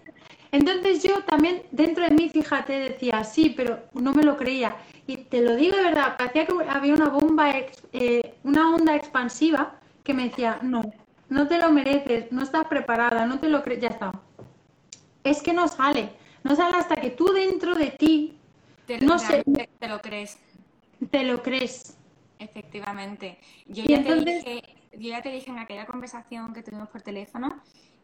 [0.52, 4.76] Entonces yo también, dentro de mí, fíjate, decía, sí, pero no me lo creía.
[5.08, 7.52] Y te lo digo de verdad, parecía que había una bomba,
[7.92, 10.84] eh, una onda expansiva que me decía, no,
[11.30, 14.12] no te lo mereces, no estás preparada, no te lo crees, ya está.
[15.24, 16.12] Es que no sale,
[16.44, 18.38] no sale hasta que tú dentro de ti
[18.86, 19.44] te lo, no sé.
[19.80, 20.38] Te lo crees.
[21.12, 21.98] Te lo crees.
[22.40, 23.40] Efectivamente.
[23.68, 24.64] Yo ya, te dije,
[24.94, 27.62] yo ya te dije en aquella conversación que tuvimos por teléfono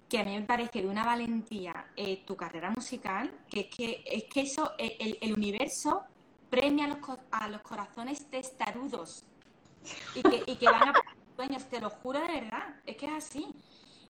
[0.09, 4.03] que a mí me parece de una valentía eh, tu carrera musical, que es que,
[4.05, 6.01] es que eso, eh, el, universo
[6.49, 6.97] premia a los,
[7.29, 9.23] a los corazones testarudos
[10.15, 10.93] y que, y que van a
[11.35, 13.47] sueños, te lo juro de verdad, es que es así.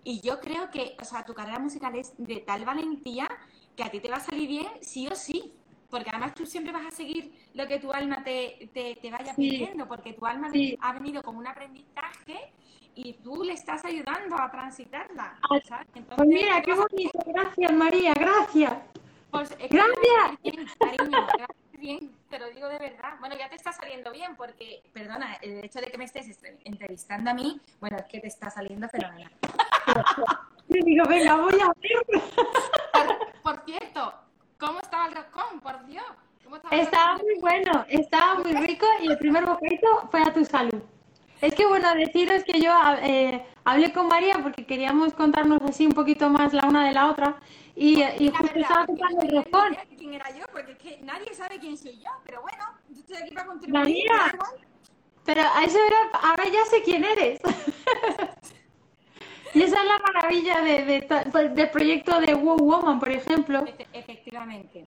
[0.06, 3.28] Y yo creo que, o sea, tu carrera musical es de tal valentía
[3.76, 5.54] que a ti te va a salir bien sí o sí
[5.90, 9.88] porque además tú siempre vas a seguir lo que tu alma te, te, vaya pidiendo,
[9.88, 12.52] porque tu alma ha venido con un aprendizaje
[12.96, 15.40] y tú le estás ayudando a transitarla.
[15.68, 15.88] ¿sabes?
[16.16, 18.74] pues mira, qué bonito, gracias María, gracias.
[19.32, 20.42] Pues, gracias.
[20.44, 21.28] Bien, cariño,
[21.78, 23.14] bien, te lo digo de verdad.
[23.20, 27.30] Bueno, ya te está saliendo bien, porque, perdona, el hecho de que me estés entrevistando
[27.30, 29.32] a mí, bueno, es que te está saliendo fenomenal.
[30.70, 32.24] Yo digo, venga, voy a ver.
[33.42, 34.14] por cierto,
[34.60, 35.62] ¿Cómo estaba el roscón?
[35.62, 36.04] Por Dios.
[36.72, 40.82] estaba, muy bueno, estaba muy rico y el primer bocadito fue a tu salud.
[41.42, 45.94] Es que bueno, deciros que yo eh, hablé con María porque queríamos contarnos así un
[45.94, 47.40] poquito más la una de la otra
[47.74, 49.78] y, y justo estaba contando el roscón.
[49.98, 50.44] ¿Quién era yo?
[50.52, 53.80] Porque es que nadie sabe quién soy yo, pero bueno, yo estoy aquí para contribuir.
[53.82, 54.38] María,
[55.24, 57.40] pero a eso era, ahora ya sé quién eres.
[59.54, 63.66] Y esa es la maravilla de, pues, del proyecto de Wow Woman, por ejemplo.
[63.94, 64.86] Efectivamente.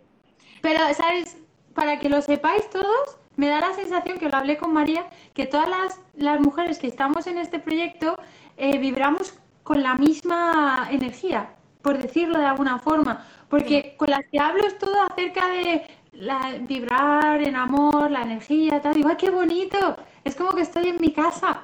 [0.61, 1.37] Pero, ¿sabes?
[1.75, 5.47] Para que lo sepáis todos, me da la sensación, que lo hablé con María, que
[5.47, 5.69] todas
[6.15, 8.17] las, mujeres que estamos en este proyecto
[8.57, 13.27] eh, vibramos con la misma energía, por decirlo de alguna forma.
[13.49, 18.81] Porque con las que hablo es todo acerca de la, vibrar en amor, la energía,
[18.81, 18.95] tal.
[18.95, 19.97] Digo, ¡ay, qué bonito!
[20.25, 21.63] Es como que estoy en mi casa.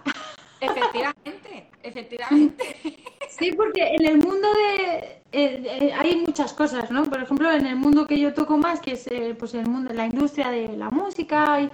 [0.60, 2.76] Efectivamente, efectivamente.
[3.28, 7.04] Sí, porque en el mundo de, eh, hay muchas cosas, ¿no?
[7.04, 9.92] Por ejemplo, en el mundo que yo toco más, que es eh, pues el mundo,
[9.92, 11.70] la industria de la música,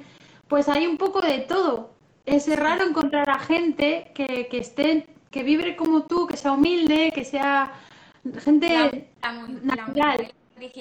[0.48, 1.94] pues hay un poco de todo.
[2.26, 7.12] Es raro encontrar a gente que, que esté, que vibre como tú, que sea humilde,
[7.14, 7.72] que sea
[8.40, 9.08] gente
[9.62, 10.32] natural.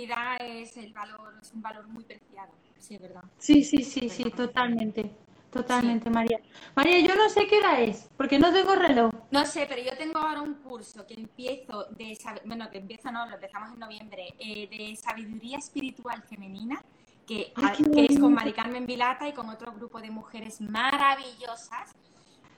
[0.08, 3.24] La, es el valor, es un valor muy preciado, sí, ¿verdad?
[3.38, 5.12] Sí, sí, sí, sí, totalmente.
[5.54, 6.40] Totalmente, María.
[6.76, 9.12] María, yo no sé qué hora es, porque no tengo reloj.
[9.30, 13.28] No sé, pero yo tengo ahora un curso que empiezo de, bueno, que empiezo no,
[13.28, 16.82] lo empezamos en noviembre, eh, de sabiduría espiritual femenina,
[17.28, 17.54] que,
[17.96, 21.94] es con Mari Carmen Vilata y con otro grupo de mujeres maravillosas,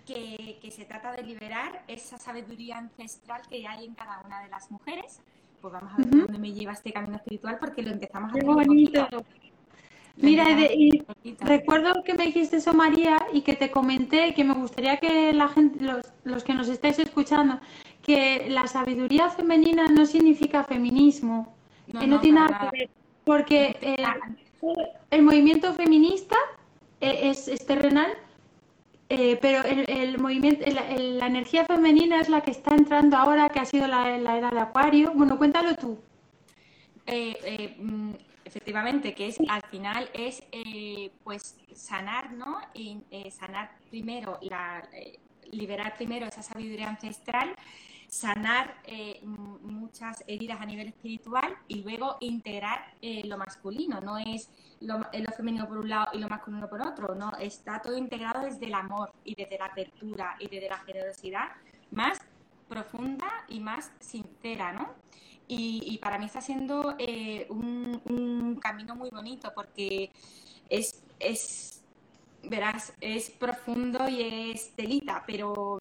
[0.05, 4.71] que, se trata de liberar esa sabiduría ancestral que hay en cada una de las
[4.71, 5.19] mujeres.
[5.61, 9.25] Pues vamos a ver dónde me lleva este camino espiritual, porque lo empezamos a hacer.
[10.17, 11.03] Mira, y
[11.41, 15.49] recuerdo que me dijiste eso, María, y que te comenté que me gustaría que la
[15.49, 15.83] gente,
[16.23, 17.59] los, que nos estáis escuchando,
[18.01, 21.53] que la sabiduría femenina no significa feminismo,
[21.87, 22.89] no, que no, tiene nada que ver,
[23.25, 23.77] porque
[25.11, 26.37] el, movimiento feminista
[27.01, 28.11] e, es, terrenal,
[29.09, 33.65] eh, pero el, movimiento, la energía femenina es la que está entrando ahora, que ha
[33.65, 35.11] sido la, la era de Acuario.
[35.13, 35.99] Bueno, cuéntalo tú.
[37.07, 38.11] Eh, eh, mm,
[38.45, 42.59] efectivamente, que es al final es eh, pues sanar, ¿no?
[42.73, 45.19] Eh, sanar primero la, eh,
[45.51, 47.55] liberar primero esa sabiduría ancestral,
[48.07, 53.99] sanar eh, muchas heridas a nivel espiritual y luego integrar lo masculino.
[53.99, 57.81] No es lo, lo, femenino por un lado y lo masculino por otro, no, está
[57.81, 61.49] todo integrado desde el amor y desde la apertura y desde la generosidad
[61.91, 62.19] más
[62.67, 64.93] profunda y más sincera, ¿no?
[65.47, 70.11] Y, para mí está siendo eh, un, camino muy bonito porque
[70.69, 71.83] es, es,
[72.43, 75.79] verás, es profundo y es telita, pero,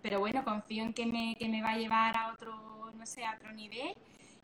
[0.00, 3.24] pero bueno, confío en que me, que me va a llevar a otro, no sé,
[3.24, 3.94] a otro nivel.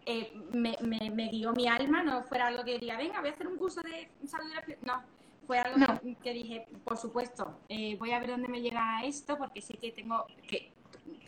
[0.04, 3.46] Eh, me, me, guió mi alma, no fuera algo que diga, venga, voy a hacer
[3.46, 4.50] un curso de salud
[4.82, 5.02] No,
[5.46, 9.62] fue algo que, dije, por supuesto, eh, voy a ver dónde me llega esto porque
[9.62, 10.72] sé que tengo, que,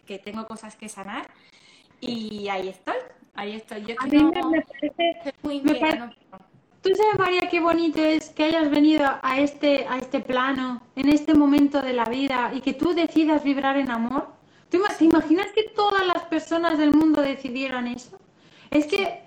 [0.05, 1.31] que tengo cosas que sanar
[2.01, 2.97] y ahí estoy,
[3.35, 3.85] ahí estoy.
[3.85, 5.75] Yo a mí me parece, muy me
[6.85, 11.09] Tú sabes, María, qué bonito es que hayas venido a este, a este plano, en
[11.09, 14.29] este momento de la vida, y que tú decidas vibrar en amor.
[14.71, 18.19] ¿Tú te imaginas que todas las personas del mundo decidieran eso?
[18.71, 19.23] Es que,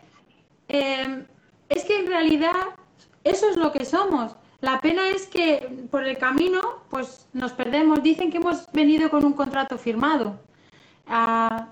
[0.67, 1.25] em,
[1.69, 2.75] es que en realidad
[3.23, 4.35] eso es lo que somos.
[4.61, 8.03] La pena es que por el camino, pues nos perdemos.
[8.03, 10.39] Dicen que hemos venido con un contrato firmado.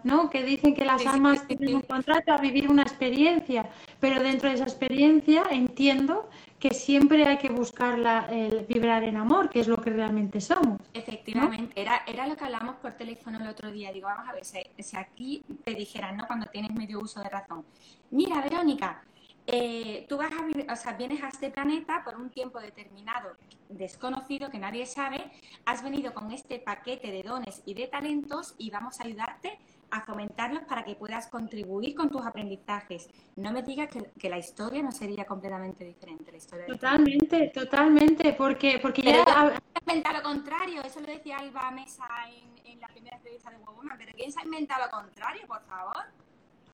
[0.04, 0.30] ¿No?
[0.30, 3.70] que dicen que las almas tienen un contrato a vivir una experiencia,
[4.00, 6.30] pero dentro de esa experiencia entiendo
[6.60, 8.00] que siempre hay que buscar
[8.32, 10.80] el vibrar en amor, que es lo que realmente somos.
[10.94, 13.92] Efectivamente, era, era lo que hablamos por teléfono el otro día.
[13.92, 16.26] Digo, vamos a ver, si, si aquí te dijeran, ¿no?
[16.28, 17.66] cuando tienes medio uso de razón,
[18.10, 19.04] mira, Verónica,
[19.48, 23.36] eh, tú vas a, o sea, vienes a este planeta por un tiempo determinado,
[23.70, 25.32] desconocido, que nadie sabe,
[25.66, 29.60] has venido con este paquete de dones y de talentos y vamos a ayudarte
[29.92, 33.08] a fomentarlos para que puedas contribuir con tus aprendizajes.
[33.36, 33.90] No me digas
[34.20, 36.32] que, la historia no sería completamente diferente.
[36.32, 39.24] La historia totalmente, totalmente, porque, porque ya...
[39.24, 43.58] ha inventado lo contrario, eso lo decía Alba Mesa en, en la primera entrevista de
[43.58, 46.04] Woman, pero ¿quién se ha inventado lo contrario, por favor?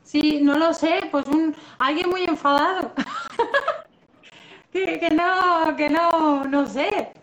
[0.04, 2.94] Sí, no lo sé, pues un alguien muy enfadado.
[4.72, 7.14] que, no, que no, no sé.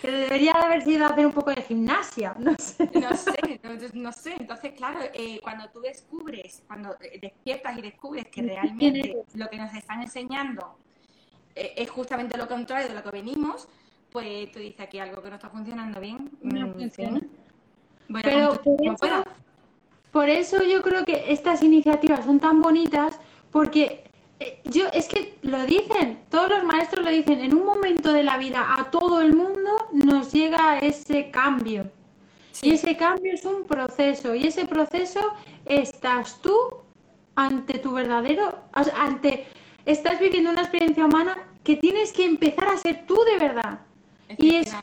[0.00, 2.88] Que debería haber sido hacer un poco de gimnasia, no sé.
[2.94, 3.60] No sé,
[3.94, 4.34] no, sé.
[4.38, 9.74] Entonces, claro, eh, cuando tú descubres, cuando despiertas y descubres que realmente lo que nos
[9.74, 10.78] están enseñando
[11.56, 13.68] eh, es justamente lo contrario de lo que venimos,
[14.10, 16.30] pues tú dices aquí algo que no está funcionando bien.
[16.42, 17.20] No mm, funciona.
[18.22, 18.60] Pero
[20.12, 23.18] por eso yo creo que estas iniciativas son tan bonitas
[23.50, 24.04] porque
[24.40, 28.22] eh, yo es que lo dicen, todos los maestros lo dicen, en un momento de
[28.22, 31.90] la vida a todo el mundo nos llega ese cambio.
[32.62, 35.20] Y ese cambio es un proceso y ese proceso
[35.64, 36.56] estás tú
[37.36, 39.46] ante tu verdadero, ante
[39.86, 43.80] estás viviendo una experiencia humana que tienes que empezar a ser tú de verdad.
[44.36, 44.74] Y es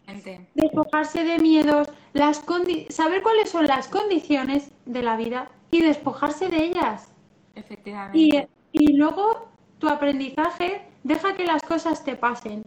[0.56, 2.44] despojarse de miedos, las
[2.90, 7.12] saber cuáles son las condiciones de la vida y despojarse de ellas.
[7.54, 8.50] Efectivamente.
[8.72, 9.48] Y, luego
[9.80, 12.64] tu aprendizaje deja que las cosas te pasen.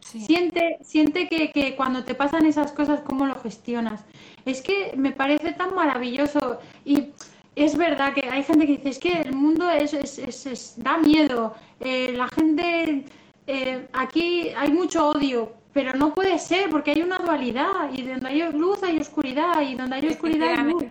[0.00, 4.04] Siente, siente que, que, cuando te pasan esas cosas, cómo lo gestionas.
[4.46, 6.58] Es que me parece tan maravilloso.
[6.84, 7.08] Y
[7.56, 11.54] es verdad que hay gente que dice, es que el mundo es, es, da miedo.
[11.80, 13.04] Eh, la gente,
[13.46, 15.59] eh, aquí hay mucho odio.
[15.72, 19.74] Pero no puede ser, porque hay una dualidad, y donde hay luz hay oscuridad, y
[19.76, 20.84] donde hay oscuridad hay luz.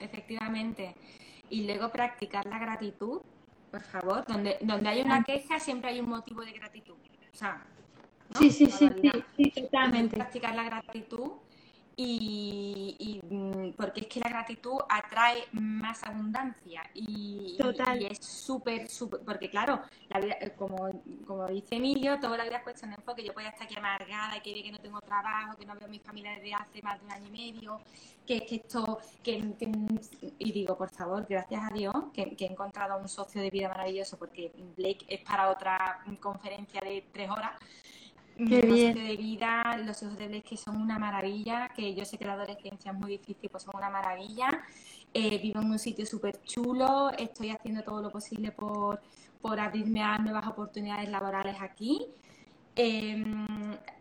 [0.00, 0.94] Efectivamente.
[1.48, 3.20] Y luego practicar la gratitud,
[3.70, 4.24] por favor.
[4.26, 6.94] Donde, donde hay una queja siempre hay un motivo de gratitud.
[6.94, 7.64] O sea,
[8.38, 8.90] sí, sí, sí,
[9.36, 10.16] sí, totalmente.
[10.16, 11.32] Practicar la gratitud
[11.96, 17.56] y, mm, porque es que la gratitud atrae más abundancia y,
[18.10, 20.90] es súper, súper, porque claro, la vida, eh, como,
[21.26, 24.36] como dice Emilio, toda la vida es cuestión de enfoque, yo puedo estar aquí amargada
[24.36, 26.98] y que, que no tengo trabajo, que no veo a mi familia desde hace más
[27.00, 27.80] de un año y medio,
[28.26, 29.54] que, que esto, que,
[30.38, 34.18] y digo, por favor, gracias a Dios, que, he encontrado un socio de vida maravilloso,
[34.18, 37.52] porque Blake es para otra conferencia de tres horas.
[38.36, 42.32] De vida, los hijos de Blake que son una maravilla, que yo sé que la
[42.34, 44.48] adolescencia es muy difícil, pues son una maravilla.
[45.12, 49.00] Eh, vivo en un sitio súper chulo, estoy haciendo todo lo posible por,
[49.40, 52.06] por abrirme a nuevas oportunidades laborales aquí.
[52.76, 53.46] Em,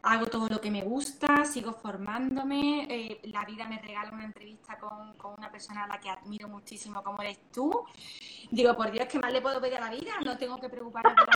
[0.01, 2.87] hago todo lo que me gusta, sigo formándome.
[2.89, 6.47] Eh, la vida me regala una entrevista con, con, una persona a la que admiro
[6.47, 7.71] muchísimo, como eres tú.
[8.49, 10.13] Digo, por Dios, ¿qué más le puedo pedir a la vida?
[10.25, 11.27] No tengo que preocuparme por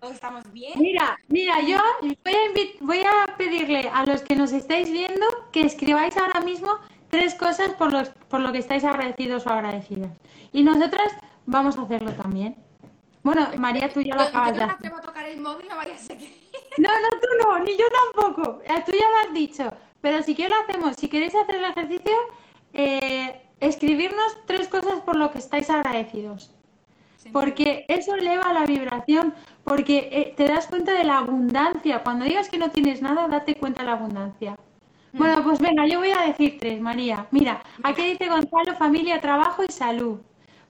[0.00, 0.72] todos estamos bien.
[0.76, 5.62] Mira, mira, yo voy a, voy a pedirle a los que nos estáis viendo que
[5.62, 6.78] escribáis ahora mismo
[7.10, 10.16] tres cosas por, los, por lo que estáis agradecidos o agradecidas.
[10.52, 11.12] Y nosotras
[11.46, 12.56] vamos a hacerlo también.
[13.22, 14.92] Bueno, María, tú ya lo acabas de hacer.
[15.02, 16.14] tocar el móvil, no vayas a
[16.78, 17.84] No, no, tú no, ni yo
[18.14, 18.60] tampoco.
[18.64, 19.72] Eh, tú ya lo has dicho.
[20.00, 20.96] Pero si quieres lo hacemos.
[20.96, 22.12] Si queréis hacer el ejercicio,
[22.72, 26.54] eh, escribirnos tres cosas por lo que estáis agradecidos.
[27.32, 29.34] Porque eso eleva la vibración,
[29.68, 32.02] porque eh, te das cuenta de la abundancia.
[32.02, 34.56] Cuando digas que no tienes nada, date cuenta de la abundancia.
[35.12, 35.18] Mm.
[35.18, 37.26] Bueno, pues venga, yo voy a decir tres, María.
[37.30, 40.18] Mira, aquí dice Gonzalo, familia, trabajo y salud.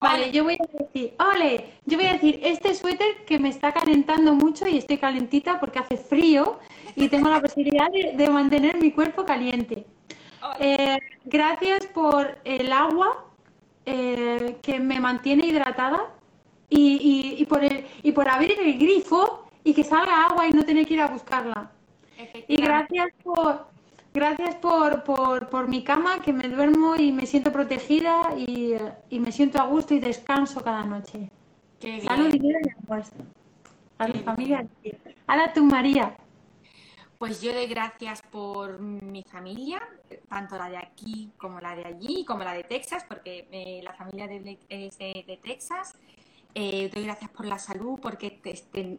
[0.01, 3.73] Vale, yo voy a decir, ole, yo voy a decir este suéter que me está
[3.73, 6.61] calentando mucho y estoy calentita porque hace frío
[6.95, 9.87] y tengo la posibilidad de, mantener mi cuerpo caliente.
[10.61, 13.25] Eh, gracias por el agua
[13.87, 16.07] eh, que me mantiene hidratada
[16.69, 20.65] y, y, por el, y por abrir el grifo y que salga agua y no
[20.65, 21.71] tener que ir a buscarla.
[22.47, 23.69] Y gracias por,
[24.15, 28.75] Gracias por, por, por, mi cama, que me duermo y me siento protegida y,
[29.11, 31.31] y me siento a gusto y descanso cada noche.
[31.79, 32.59] Qué Salud y vida
[33.99, 34.67] A mi familia.
[35.27, 36.17] Ahora tú, María.
[37.19, 39.83] Pues yo doy gracias por mi familia,
[40.29, 43.93] tanto la de aquí como la de allí, como la de Texas, porque eh, la
[43.93, 45.97] familia de, es de, Texas.
[46.55, 48.41] Eh, doy gracias por la salud, porque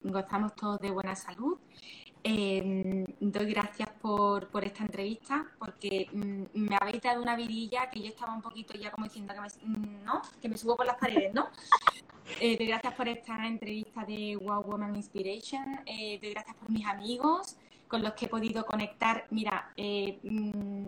[0.04, 1.58] gozamos todos de buena salud.
[2.24, 8.08] Eh, doy gracias por, esta entrevista porque mm, me habéis dado una vidilla que yo
[8.08, 10.22] estaba un poquito ya como diciendo que me, mm, ¿no?
[10.42, 11.50] que me subo por las paredes, ¿no?
[12.40, 16.86] Eh, doy gracias por esta entrevista de Wow Woman Inspiration, eh, doy gracias por mis
[16.86, 17.56] amigos
[17.88, 19.26] con los que he podido conectar.
[19.32, 20.86] Mira, mm,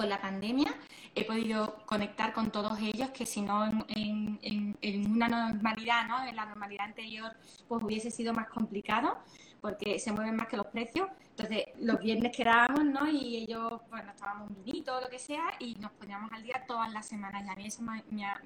[0.00, 0.74] con la pandemia
[1.14, 4.78] he podido conectar con todos ellos que si no en,
[5.10, 6.24] una normalidad, ¿no?
[6.24, 7.30] en la normalidad anterior,
[7.68, 9.18] pues hubiese sido más complicado
[9.60, 11.06] porque se mueven más que los precios.
[11.32, 13.10] Entonces, los viernes quedábamos, ¿no?
[13.10, 16.64] Y ellos, bueno, nos tomábamos un vinito lo que sea y nos poníamos al día
[16.66, 17.44] todas las semanas.
[17.46, 18.40] Y a mí eso me, ha,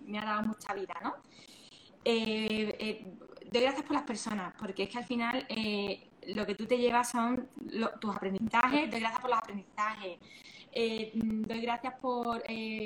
[0.00, 1.14] me ha, dado mucha vida, ¿no?
[2.04, 3.14] Eh, eh,
[3.50, 6.78] doy gracias por las personas, porque es que al final eh, lo que tú te
[6.78, 7.48] llevas son
[8.00, 10.18] tus aprendizajes, doy gracias por los aprendizajes,
[11.14, 12.42] doy gracias por,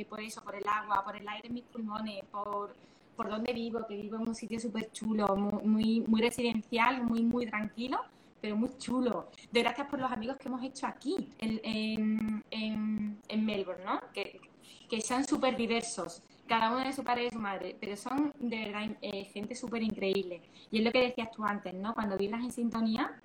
[0.09, 2.75] por eso, por el agua, por el aire en mis pulmones, por
[3.17, 7.47] por donde vivo, que vivo en un sitio súper chulo, muy, muy residencial, muy, muy
[7.47, 8.01] tranquilo,
[8.41, 9.29] pero muy chulo.
[9.51, 14.01] De gracias por los amigos que hemos hecho aquí, en, en, Melbourne, ¿no?
[14.13, 14.41] Que,
[14.89, 18.65] que son súper diversos, cada uno de su padre y su madre, pero son de
[18.67, 20.43] verdad eh, gente súper increíble.
[20.71, 21.95] Y es lo que decías tú antes, ¿no?
[21.95, 23.22] Cuando vibras en sintonía,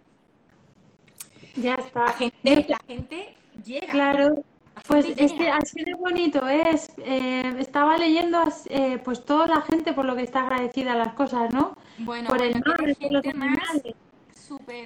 [1.62, 2.06] ya está.
[2.06, 3.88] La gente, la gente llega.
[3.88, 4.44] Claro,
[4.88, 6.92] pues es que así de bonito es.
[6.98, 8.40] Eh, estaba leyendo
[8.70, 11.76] eh, pues toda la gente por lo que está agradecida a las cosas, ¿no?
[12.00, 13.96] Bueno, por el mar, por los animales,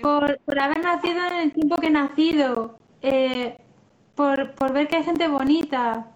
[0.02, 3.58] por, por, haber nacido en el tiempo que he nacido, eh,
[4.16, 6.08] por, por ver que hay gente bonita,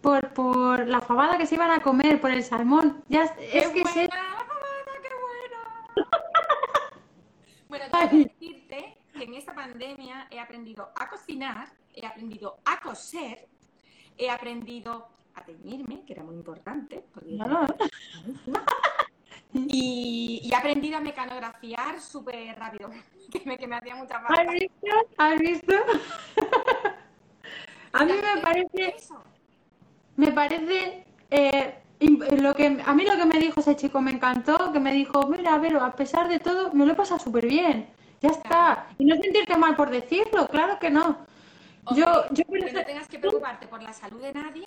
[0.00, 3.02] por, por la fabada que se iban a comer, por el salmón.
[3.08, 5.10] Ya, es que buena, la fabada, qué
[5.94, 6.08] bueno.
[7.74, 12.80] bueno, tengo que decirte que en esta pandemia he aprendido a cocinar, he aprendido a
[12.80, 13.48] coser,
[14.16, 17.04] he aprendido a teñirme, que era muy importante.
[19.52, 22.90] Y, he aprendido a mecanografiar súper rápido,
[23.32, 24.42] que me, que me hacía mucha falta.
[24.42, 24.86] ¿Has visto?
[25.16, 25.74] ¿Has visto?
[27.92, 28.96] a mí me parece...
[30.16, 31.06] Me parece...
[31.30, 34.92] Eh, lo que, a mí lo que me dijo ese chico me encantó, que me
[34.92, 37.88] dijo, mira, pero a pesar de todo, me lo he pasado súper bien.
[38.20, 38.86] Ya está.
[38.98, 41.26] Y no sentirte mal por decirlo, claro que no.
[41.94, 44.66] yo, yo que no tengas que preocuparte por la salud de nadie.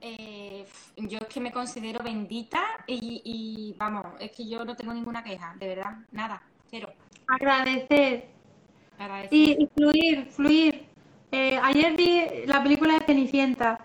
[0.00, 0.66] Eh,
[0.96, 5.54] yo es que me considero bendita y, vamos, es que yo no tengo ninguna queja,
[5.58, 6.92] de verdad, nada, cero.
[7.26, 8.28] Agradecer.
[9.30, 10.86] Y, fluir, fluir.
[11.32, 13.78] Eh, ayer vi la película de Cenicienta.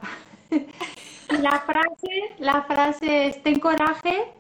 [1.40, 4.34] la frase, la frase es ten coraje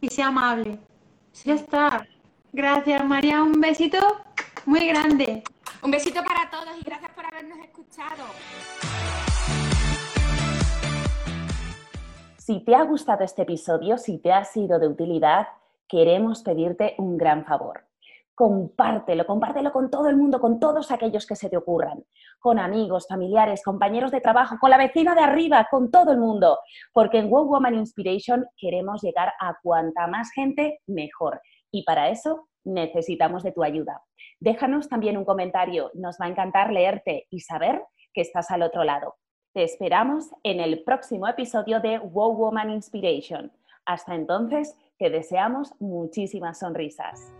[0.00, 0.78] y sea amable.
[1.44, 2.06] Ya está.
[2.52, 3.42] Gracias, María.
[3.42, 3.98] Un besito
[4.64, 5.42] muy grande.
[5.82, 8.24] Un besito para todos y gracias por habernos escuchado.
[12.38, 15.48] Si te ha gustado este episodio, si te ha sido de utilidad,
[15.88, 17.85] queremos pedirte un gran favor.
[18.36, 22.04] Compártelo, compártelo con todo el mundo, con todos aquellos que se te ocurran,
[22.38, 26.58] con amigos, familiares, compañeros de trabajo, con la vecina de arriba, con todo el mundo,
[26.92, 32.48] porque en Wow Woman Inspiration queremos llegar a cuanta más gente mejor y para eso
[32.62, 34.02] necesitamos de tu ayuda.
[34.38, 37.82] Déjanos también un comentario, nos va a encantar leerte y saber
[38.12, 39.14] que estás al otro lado.
[39.54, 43.50] Te esperamos en el próximo episodio de Wow Woman Inspiration.
[43.86, 47.32] Hasta entonces, te deseamos muchísimas sonrisas.